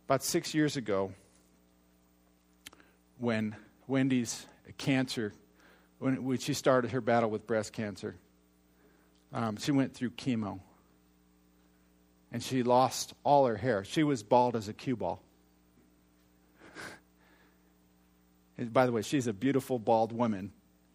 About 0.06 0.24
six 0.24 0.54
years 0.54 0.76
ago, 0.76 1.14
when 3.20 3.56
Wendy's 3.88 4.48
cancer, 4.78 5.34
when, 6.00 6.24
when 6.24 6.38
she 6.38 6.54
started 6.54 6.92
her 6.92 7.02
battle 7.02 7.30
with 7.30 7.46
breast 7.46 7.74
cancer, 7.74 8.16
um, 9.34 9.58
she 9.58 9.72
went 9.72 9.94
through 9.94 10.12
chemo. 10.12 10.60
And 12.32 12.44
she 12.44 12.64
lost 12.64 13.14
all 13.24 13.48
her 13.48 13.58
hair. 13.58 13.84
She 13.84 14.04
was 14.04 14.22
bald 14.24 14.56
as 14.56 14.68
a 14.68 14.74
cue 14.74 14.96
ball. 14.96 15.22
and 18.58 18.72
by 18.72 18.86
the 18.86 18.92
way, 18.92 19.02
she's 19.02 19.26
a 19.28 19.34
beautiful 19.34 19.80
bald 19.80 20.12
woman, 20.12 20.52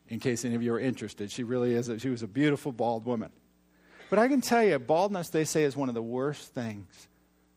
in 0.08 0.20
case 0.20 0.44
any 0.44 0.54
of 0.54 0.62
you 0.62 0.72
are 0.74 0.80
interested. 0.80 1.32
She 1.32 1.42
really 1.42 1.74
is. 1.74 1.88
A, 1.88 1.98
she 1.98 2.08
was 2.08 2.22
a 2.22 2.28
beautiful 2.28 2.70
bald 2.70 3.04
woman. 3.04 3.30
But 4.10 4.20
I 4.20 4.28
can 4.28 4.40
tell 4.40 4.62
you, 4.62 4.78
baldness, 4.78 5.30
they 5.30 5.44
say, 5.44 5.64
is 5.64 5.76
one 5.76 5.88
of 5.88 5.96
the 5.96 6.02
worst 6.02 6.54
things 6.54 7.08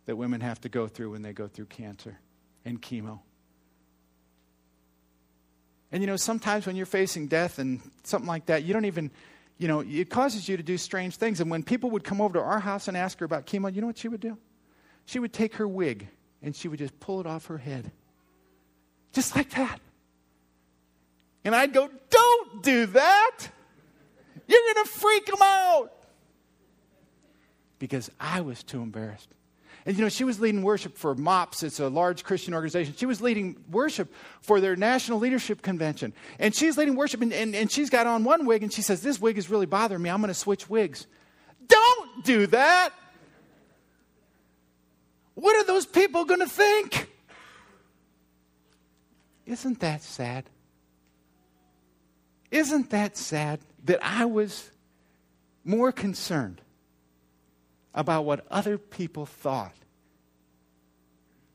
that 0.08 0.16
women 0.16 0.42
have 0.42 0.60
to 0.62 0.70
go 0.70 0.88
through 0.88 1.12
when 1.12 1.22
they 1.22 1.34
go 1.34 1.48
through 1.48 1.66
cancer 1.66 2.18
and 2.66 2.82
chemo. 2.82 3.20
And 5.92 6.04
you 6.04 6.08
know, 6.08 6.18
sometimes 6.18 6.66
when 6.66 6.76
you're 6.76 6.86
facing 6.86 7.28
death 7.28 7.60
and 7.60 7.80
something 8.04 8.28
like 8.28 8.48
that, 8.48 8.64
you 8.64 8.74
don't 8.74 8.86
even, 8.86 9.10
you 9.58 9.68
know, 9.68 9.80
it 9.80 10.10
causes 10.10 10.48
you 10.50 10.58
to 10.58 10.64
do 10.64 10.78
strange 10.78 11.16
things. 11.16 11.40
And 11.40 11.50
when 11.50 11.64
people 11.64 11.90
would 11.92 12.04
come 12.04 12.22
over 12.22 12.34
to 12.34 12.42
our 12.42 12.60
house 12.60 12.88
and 12.88 12.98
ask 12.98 13.20
her 13.20 13.26
about 13.26 13.46
chemo, 13.46 13.74
you 13.74 13.82
know 13.82 13.88
what 13.88 13.98
she 13.98 14.08
would 14.08 14.20
do? 14.20 14.38
She 15.06 15.20
would 15.20 15.32
take 15.32 15.56
her 15.56 15.68
wig 15.68 16.08
and 16.42 16.56
she 16.56 16.68
would 16.68 16.80
just 16.80 17.00
pull 17.00 17.22
it 17.22 17.26
off 17.26 17.46
her 17.48 17.58
head. 17.58 17.92
Just 19.14 19.36
like 19.36 19.52
that. 19.52 19.80
And 21.46 21.56
I'd 21.56 21.74
go, 21.74 21.90
Don't 22.10 22.64
do 22.64 22.86
that. 22.88 23.40
You're 24.48 24.74
going 24.74 24.86
to 24.86 24.92
freak 24.92 25.26
them 25.26 25.42
out. 25.42 25.92
Because 27.80 28.12
I 28.20 28.42
was 28.42 28.64
too 28.64 28.82
embarrassed. 28.82 29.30
And 29.88 29.98
you 29.98 30.04
know, 30.04 30.10
she 30.10 30.26
was 30.26 30.42
leading 30.42 30.64
worship 30.64 30.98
for 30.98 31.16
MOPS, 31.16 31.64
it's 31.64 31.80
a 31.80 31.88
large 31.88 32.26
Christian 32.26 32.54
organization. 32.54 32.94
She 32.98 33.06
was 33.06 33.22
leading 33.22 33.56
worship 33.72 34.14
for 34.42 34.60
their 34.60 34.76
national 34.76 35.18
leadership 35.18 35.62
convention. 35.62 36.12
And 36.40 36.54
she's 36.54 36.78
leading 36.78 36.98
worship, 36.98 37.22
and, 37.22 37.32
and, 37.32 37.56
and 37.56 37.72
she's 37.72 37.90
got 37.90 38.06
on 38.06 38.26
one 38.26 38.46
wig, 38.46 38.64
and 38.64 38.74
she 38.74 38.82
says, 38.82 39.02
This 39.02 39.22
wig 39.22 39.38
is 39.38 39.50
really 39.50 39.66
bothering 39.66 40.02
me. 40.02 40.10
I'm 40.10 40.20
going 40.20 40.28
to 40.28 40.34
switch 40.34 40.70
wigs. 40.70 41.08
Don't 41.70 42.26
do 42.26 42.48
that. 42.48 42.90
What 45.36 45.56
are 45.56 45.64
those 45.64 45.86
people 45.86 46.26
going 46.26 46.42
to 46.42 46.50
think? 46.50 47.10
Isn't 49.46 49.80
that 49.80 50.04
sad? 50.04 50.50
Isn't 52.52 52.90
that 52.90 53.16
sad 53.16 53.62
that 53.86 54.00
I 54.02 54.26
was 54.26 54.70
more 55.64 55.94
concerned 55.94 56.62
about 57.98 58.26
what 58.26 58.46
other 58.52 58.78
people 58.78 59.26
thought 59.26 59.74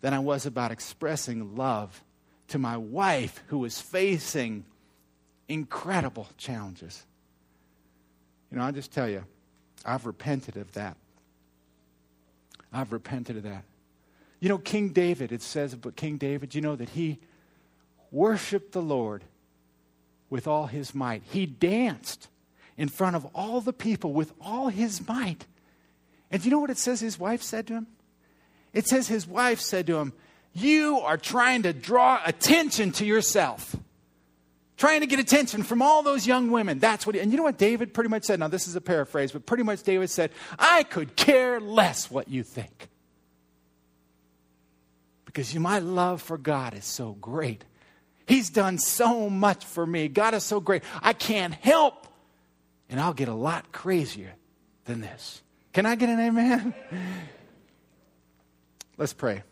than 0.00 0.12
I 0.12 0.18
was 0.18 0.44
about 0.44 0.72
expressing 0.72 1.54
love 1.54 2.02
to 2.48 2.58
my 2.58 2.76
wife 2.76 3.44
who 3.46 3.58
was 3.58 3.80
facing 3.80 4.64
incredible 5.48 6.26
challenges. 6.36 7.06
You 8.50 8.58
know, 8.58 8.64
I'll 8.64 8.72
just 8.72 8.92
tell 8.92 9.08
you, 9.08 9.24
I've 9.86 10.04
repented 10.04 10.56
of 10.56 10.72
that. 10.72 10.96
I've 12.72 12.92
repented 12.92 13.36
of 13.36 13.44
that. 13.44 13.62
You 14.40 14.48
know, 14.48 14.58
King 14.58 14.88
David, 14.88 15.30
it 15.30 15.42
says 15.42 15.72
about 15.72 15.94
King 15.94 16.16
David, 16.16 16.56
you 16.56 16.60
know 16.60 16.74
that 16.74 16.88
he 16.88 17.20
worshiped 18.10 18.72
the 18.72 18.82
Lord 18.82 19.22
with 20.28 20.48
all 20.48 20.66
his 20.66 20.92
might. 20.92 21.22
He 21.30 21.46
danced 21.46 22.26
in 22.76 22.88
front 22.88 23.14
of 23.14 23.26
all 23.32 23.60
the 23.60 23.72
people 23.72 24.12
with 24.12 24.32
all 24.40 24.68
his 24.70 25.06
might. 25.06 25.46
And 26.32 26.42
do 26.42 26.46
you 26.48 26.50
know 26.50 26.60
what 26.60 26.70
it 26.70 26.78
says 26.78 27.00
his 27.00 27.18
wife 27.18 27.42
said 27.42 27.66
to 27.66 27.74
him? 27.74 27.86
It 28.72 28.88
says 28.88 29.06
his 29.06 29.26
wife 29.26 29.60
said 29.60 29.86
to 29.88 29.98
him, 29.98 30.14
You 30.54 31.00
are 31.00 31.18
trying 31.18 31.64
to 31.64 31.74
draw 31.74 32.20
attention 32.24 32.92
to 32.92 33.04
yourself. 33.04 33.76
Trying 34.78 35.02
to 35.02 35.06
get 35.06 35.20
attention 35.20 35.62
from 35.62 35.82
all 35.82 36.02
those 36.02 36.26
young 36.26 36.50
women. 36.50 36.78
That's 36.78 37.06
what, 37.06 37.14
he, 37.14 37.20
and 37.20 37.30
you 37.30 37.36
know 37.36 37.44
what 37.44 37.58
David 37.58 37.92
pretty 37.92 38.08
much 38.08 38.24
said? 38.24 38.40
Now, 38.40 38.48
this 38.48 38.66
is 38.66 38.74
a 38.74 38.80
paraphrase, 38.80 39.30
but 39.30 39.44
pretty 39.44 39.62
much 39.62 39.82
David 39.82 40.08
said, 40.08 40.30
I 40.58 40.82
could 40.84 41.14
care 41.14 41.60
less 41.60 42.10
what 42.10 42.28
you 42.28 42.42
think. 42.42 42.88
Because 45.26 45.52
you, 45.54 45.60
my 45.60 45.78
love 45.78 46.22
for 46.22 46.38
God 46.38 46.74
is 46.74 46.84
so 46.84 47.12
great. 47.12 47.64
He's 48.26 48.50
done 48.50 48.78
so 48.78 49.28
much 49.28 49.64
for 49.64 49.86
me. 49.86 50.08
God 50.08 50.34
is 50.34 50.44
so 50.44 50.60
great. 50.60 50.82
I 51.02 51.12
can't 51.12 51.54
help. 51.54 52.06
And 52.88 52.98
I'll 52.98 53.14
get 53.14 53.28
a 53.28 53.34
lot 53.34 53.70
crazier 53.70 54.32
than 54.86 55.00
this. 55.00 55.42
Can 55.72 55.86
I 55.86 55.94
get 55.94 56.10
an 56.10 56.20
amen? 56.20 56.74
Let's 58.98 59.14
pray. 59.14 59.42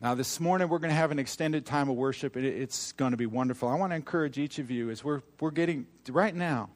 Now, 0.00 0.14
this 0.14 0.38
morning 0.38 0.68
we're 0.68 0.78
going 0.78 0.90
to 0.90 0.96
have 0.96 1.10
an 1.10 1.18
extended 1.18 1.66
time 1.66 1.88
of 1.88 1.96
worship. 1.96 2.36
It's 2.36 2.92
going 2.92 3.10
to 3.10 3.16
be 3.16 3.26
wonderful. 3.26 3.68
I 3.68 3.74
want 3.74 3.90
to 3.90 3.96
encourage 3.96 4.38
each 4.38 4.60
of 4.60 4.70
you 4.70 4.90
as 4.90 5.02
we're, 5.02 5.22
we're 5.40 5.50
getting 5.50 5.88
right 6.08 6.34
now 6.34 6.70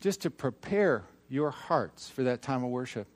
just 0.00 0.20
to 0.22 0.30
prepare 0.30 1.04
your 1.30 1.50
hearts 1.50 2.10
for 2.10 2.24
that 2.24 2.42
time 2.42 2.62
of 2.62 2.68
worship. 2.68 3.06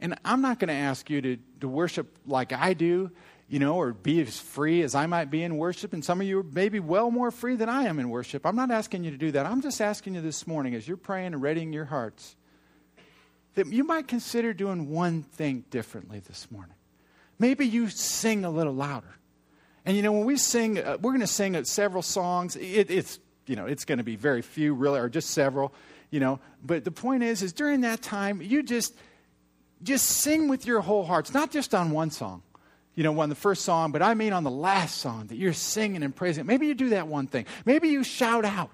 And 0.00 0.18
I'm 0.24 0.40
not 0.40 0.58
going 0.58 0.68
to 0.68 0.74
ask 0.74 1.10
you 1.10 1.20
to, 1.20 1.36
to 1.60 1.68
worship 1.68 2.16
like 2.26 2.54
I 2.54 2.72
do 2.72 3.10
you 3.50 3.58
know, 3.58 3.74
or 3.74 3.92
be 3.92 4.20
as 4.20 4.38
free 4.38 4.80
as 4.82 4.94
I 4.94 5.06
might 5.06 5.28
be 5.28 5.42
in 5.42 5.56
worship. 5.56 5.92
And 5.92 6.04
some 6.04 6.20
of 6.20 6.26
you 6.26 6.48
may 6.52 6.68
be 6.68 6.78
well 6.78 7.10
more 7.10 7.32
free 7.32 7.56
than 7.56 7.68
I 7.68 7.82
am 7.82 7.98
in 7.98 8.08
worship. 8.08 8.46
I'm 8.46 8.54
not 8.54 8.70
asking 8.70 9.02
you 9.02 9.10
to 9.10 9.16
do 9.16 9.32
that. 9.32 9.44
I'm 9.44 9.60
just 9.60 9.80
asking 9.80 10.14
you 10.14 10.20
this 10.20 10.46
morning, 10.46 10.76
as 10.76 10.86
you're 10.86 10.96
praying 10.96 11.34
and 11.34 11.42
readying 11.42 11.72
your 11.72 11.86
hearts, 11.86 12.36
that 13.56 13.66
you 13.66 13.82
might 13.82 14.06
consider 14.06 14.54
doing 14.54 14.88
one 14.88 15.24
thing 15.24 15.64
differently 15.68 16.20
this 16.20 16.48
morning. 16.52 16.76
Maybe 17.40 17.66
you 17.66 17.88
sing 17.88 18.44
a 18.44 18.50
little 18.50 18.72
louder. 18.72 19.16
And 19.84 19.96
you 19.96 20.04
know, 20.04 20.12
when 20.12 20.26
we 20.26 20.36
sing, 20.36 20.78
uh, 20.78 20.98
we're 21.00 21.10
going 21.10 21.20
to 21.20 21.26
sing 21.26 21.56
uh, 21.56 21.64
several 21.64 22.02
songs. 22.02 22.54
It, 22.54 22.88
it's, 22.88 23.18
you 23.46 23.56
know, 23.56 23.66
it's 23.66 23.84
going 23.84 23.98
to 23.98 24.04
be 24.04 24.14
very 24.14 24.42
few, 24.42 24.74
really, 24.74 25.00
or 25.00 25.08
just 25.08 25.30
several, 25.30 25.74
you 26.10 26.20
know. 26.20 26.38
But 26.64 26.84
the 26.84 26.92
point 26.92 27.24
is, 27.24 27.42
is 27.42 27.52
during 27.52 27.80
that 27.80 28.00
time, 28.00 28.40
you 28.40 28.62
just, 28.62 28.94
just 29.82 30.06
sing 30.06 30.46
with 30.46 30.66
your 30.66 30.82
whole 30.82 31.04
hearts, 31.04 31.34
not 31.34 31.50
just 31.50 31.74
on 31.74 31.90
one 31.90 32.12
song 32.12 32.44
you 32.94 33.04
know, 33.04 33.18
on 33.20 33.28
the 33.28 33.34
first 33.34 33.64
song, 33.64 33.92
but 33.92 34.02
I 34.02 34.14
mean 34.14 34.32
on 34.32 34.44
the 34.44 34.50
last 34.50 34.98
song 34.98 35.26
that 35.28 35.36
you're 35.36 35.52
singing 35.52 36.02
and 36.02 36.14
praising. 36.14 36.46
Maybe 36.46 36.66
you 36.66 36.74
do 36.74 36.90
that 36.90 37.06
one 37.06 37.26
thing. 37.26 37.46
Maybe 37.64 37.88
you 37.88 38.02
shout 38.04 38.44
out. 38.44 38.70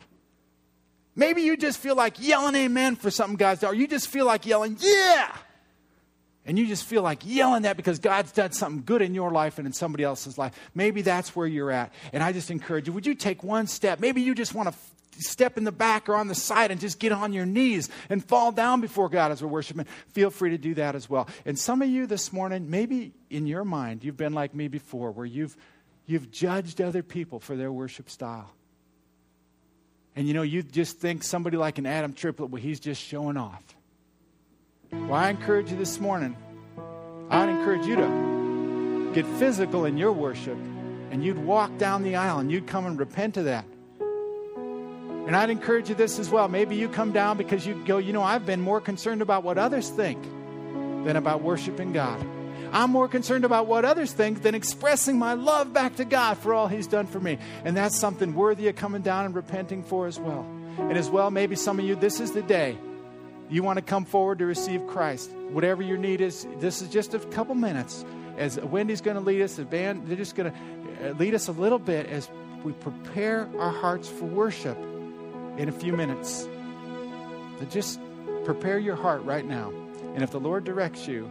Maybe 1.14 1.42
you 1.42 1.57
just 1.57 1.79
feel 1.79 1.96
like 1.96 2.20
yelling 2.20 2.55
amen 2.55 2.96
for 2.96 3.11
something 3.11 3.37
God's 3.37 3.61
done, 3.61 3.72
or 3.72 3.74
you 3.74 3.87
just 3.87 4.09
feel 4.09 4.26
like 4.26 4.46
yelling, 4.46 4.76
yeah! 4.81 5.35
And 6.44 6.59
you 6.59 6.66
just 6.66 6.85
feel 6.85 7.02
like 7.02 7.22
yelling 7.24 7.62
that 7.62 7.76
because 7.76 7.98
God's 7.98 8.31
done 8.33 8.52
something 8.52 8.85
good 8.85 9.02
in 9.02 9.14
your 9.14 9.33
life 9.33 9.59
and 9.59 9.66
in 9.66 9.72
somebody 9.72 10.05
else's 10.05 10.38
life. 10.38 10.55
Maybe 10.74 11.02
that's 11.02 11.35
where 11.35 11.46
you're 11.46 11.72
at. 11.72 11.92
And 12.12 12.22
I 12.22 12.33
just 12.33 12.50
encourage 12.50 12.87
you, 12.87 12.92
would 12.92 13.07
you 13.07 13.14
take 13.14 13.42
one 13.42 13.66
step? 13.66 13.98
Maybe 13.98 14.22
you 14.22 14.35
just 14.35 14.55
want 14.55 14.68
to 14.68 14.79
step 15.22 15.57
in 15.59 15.64
the 15.64 15.72
back 15.72 16.09
or 16.09 16.14
on 16.14 16.29
the 16.29 16.35
side 16.35 16.70
and 16.70 16.81
just 16.81 16.98
get 16.98 17.12
on 17.12 17.33
your 17.33 17.46
knees 17.46 17.88
and 18.09 18.24
fall 18.24 18.52
down 18.52 18.81
before 18.81 19.09
God 19.09 19.33
as 19.33 19.42
we're 19.42 19.48
worshiping, 19.48 19.87
feel 20.12 20.31
free 20.31 20.50
to 20.50 20.59
do 20.59 20.74
that 20.74 20.94
as 20.94 21.09
well. 21.09 21.29
And 21.44 21.59
some 21.59 21.83
of 21.83 21.88
you 21.88 22.07
this 22.07 22.33
morning, 22.33 22.70
maybe 22.70 23.12
in 23.31 23.46
your 23.46 23.64
mind, 23.64 24.05
you've 24.05 24.16
been 24.16 24.35
like 24.35 24.55
me 24.55 24.68
before, 24.68 25.11
where 25.11 25.26
you've, 25.26 25.57
you've 26.07 26.31
judged 26.31 26.81
other 26.81 27.02
people 27.02 27.40
for 27.40 27.57
their 27.57 27.72
worship 27.72 28.11
style. 28.11 28.50
And 30.14 30.26
you 30.26 30.35
know, 30.35 30.42
you 30.42 30.62
just 30.62 30.98
think 30.98 31.22
somebody 31.22 31.57
like 31.57 31.79
an 31.79 31.87
Adam 31.87 32.14
Triplett, 32.14 32.50
well, 32.50 32.62
he's 32.62 32.81
just 32.81 33.02
showing 33.02 33.37
off. 33.37 33.62
Well, 34.92 35.14
I 35.14 35.29
encourage 35.31 35.70
you 35.70 35.76
this 35.76 36.00
morning, 36.00 36.37
I'd 37.29 37.48
encourage 37.48 37.87
you 37.87 37.96
to 37.96 39.11
get 39.14 39.26
physical 39.38 39.85
in 39.85 39.96
your 39.96 40.12
worship 40.12 40.59
and 41.11 41.24
you'd 41.24 41.38
walk 41.38 41.76
down 41.79 42.02
the 42.02 42.16
aisle 42.16 42.38
and 42.38 42.50
you'd 42.50 42.66
come 42.66 42.87
and 42.87 42.98
repent 42.98 43.37
of 43.37 43.44
that. 43.44 43.64
And 45.27 45.35
I'd 45.35 45.51
encourage 45.51 45.89
you 45.89 45.97
this 45.97 46.21
as 46.21 46.31
well. 46.31 46.47
Maybe 46.47 46.77
you 46.77 46.89
come 46.89 47.11
down 47.11 47.37
because 47.37 47.67
you 47.67 47.75
go, 47.85 47.99
you 47.99 48.12
know, 48.12 48.23
I've 48.23 48.47
been 48.47 48.61
more 48.61 48.81
concerned 48.81 49.23
about 49.23 49.43
what 49.43 49.59
others 49.59 49.91
think 49.91 50.23
than 50.23 51.17
about 51.17 51.43
worshiping 51.43 51.93
God. 51.93 52.25
I'm 52.73 52.91
more 52.91 53.09
concerned 53.09 53.45
about 53.45 53.67
what 53.67 53.85
others 53.85 54.12
think 54.12 54.43
than 54.43 54.55
expressing 54.55 55.19
my 55.19 55.35
love 55.35 55.73
back 55.73 55.97
to 55.97 56.05
God 56.05 56.39
for 56.39 56.55
all 56.55 56.69
He's 56.69 56.87
done 56.87 57.07
for 57.07 57.19
me. 57.19 57.39
And 57.65 57.77
that's 57.77 57.99
something 57.99 58.35
worthy 58.35 58.69
of 58.69 58.77
coming 58.77 59.03
down 59.03 59.27
and 59.27 59.35
repenting 59.35 59.83
for 59.83 60.07
as 60.07 60.19
well. 60.19 60.47
And 60.79 60.97
as 60.97 61.11
well, 61.11 61.31
maybe 61.33 61.57
some 61.57 61.81
of 61.81 61.85
you, 61.85 61.97
this 61.97 62.21
is 62.21 62.33
the 62.33 62.43
day 62.43 62.79
you 63.49 63.62
want 63.62 63.79
to 63.79 63.83
come 63.83 64.05
forward 64.05 64.39
to 64.39 64.47
receive 64.47 64.87
Christ. 64.87 65.31
Whatever 65.51 65.83
your 65.83 65.97
need 65.97 66.21
is, 66.21 66.47
this 66.59 66.83
is 66.83 66.89
just 66.89 67.15
a 67.15 67.19
couple 67.19 67.55
minutes. 67.55 68.05
As 68.37 68.61
Wendy's 68.61 69.01
going 69.01 69.17
to 69.17 69.23
lead 69.23 69.43
us, 69.43 69.57
the 69.57 69.65
band, 69.65 70.07
they're 70.07 70.17
just 70.17 70.37
going 70.37 70.53
to 70.53 71.11
uh, 71.11 71.12
lead 71.15 71.35
us 71.35 71.49
a 71.49 71.53
little 71.53 71.79
bit 71.79 72.07
as 72.07 72.29
we 72.62 72.73
prepare 72.73 73.49
our 73.59 73.71
hearts 73.73 74.09
for 74.09 74.25
worship 74.27 74.77
in 75.59 75.69
a 75.69 75.73
few 75.73 75.92
minutes. 75.92 76.49
So 77.59 77.64
just 77.66 78.01
prepare 78.45 78.79
your 78.79 78.97
heart 78.97 79.23
right 79.25 79.45
now. 79.45 79.73
And 80.14 80.23
if 80.23 80.31
the 80.31 80.40
Lord 80.40 80.64
directs 80.64 81.07
you 81.07 81.31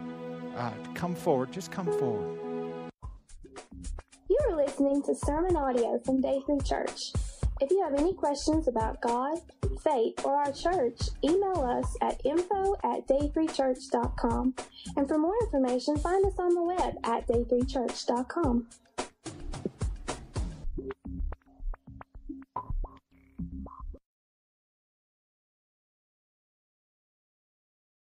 uh, 0.56 0.70
to 0.70 0.90
come 0.94 1.14
forward, 1.14 1.52
just 1.52 1.70
come 1.70 1.86
forward. 1.98 2.38
You 4.28 4.38
are 4.48 4.56
listening 4.56 5.02
to 5.04 5.14
sermon 5.14 5.56
audio 5.56 5.98
from 6.04 6.20
Day 6.20 6.40
3 6.46 6.58
Church. 6.60 7.12
If 7.60 7.70
you 7.70 7.82
have 7.82 7.94
any 7.94 8.12
questions 8.12 8.68
about 8.68 9.00
God, 9.00 9.38
faith, 9.82 10.14
or 10.24 10.36
our 10.36 10.52
church, 10.52 11.00
email 11.24 11.62
us 11.62 11.96
at 12.02 12.20
info 12.24 12.74
at 12.84 13.06
day3church.com. 13.08 14.54
And 14.96 15.08
for 15.08 15.16
more 15.16 15.34
information, 15.40 15.96
find 15.96 16.24
us 16.26 16.38
on 16.38 16.54
the 16.54 16.62
web 16.62 16.94
at 17.04 17.26
day3church.com. 17.26 18.66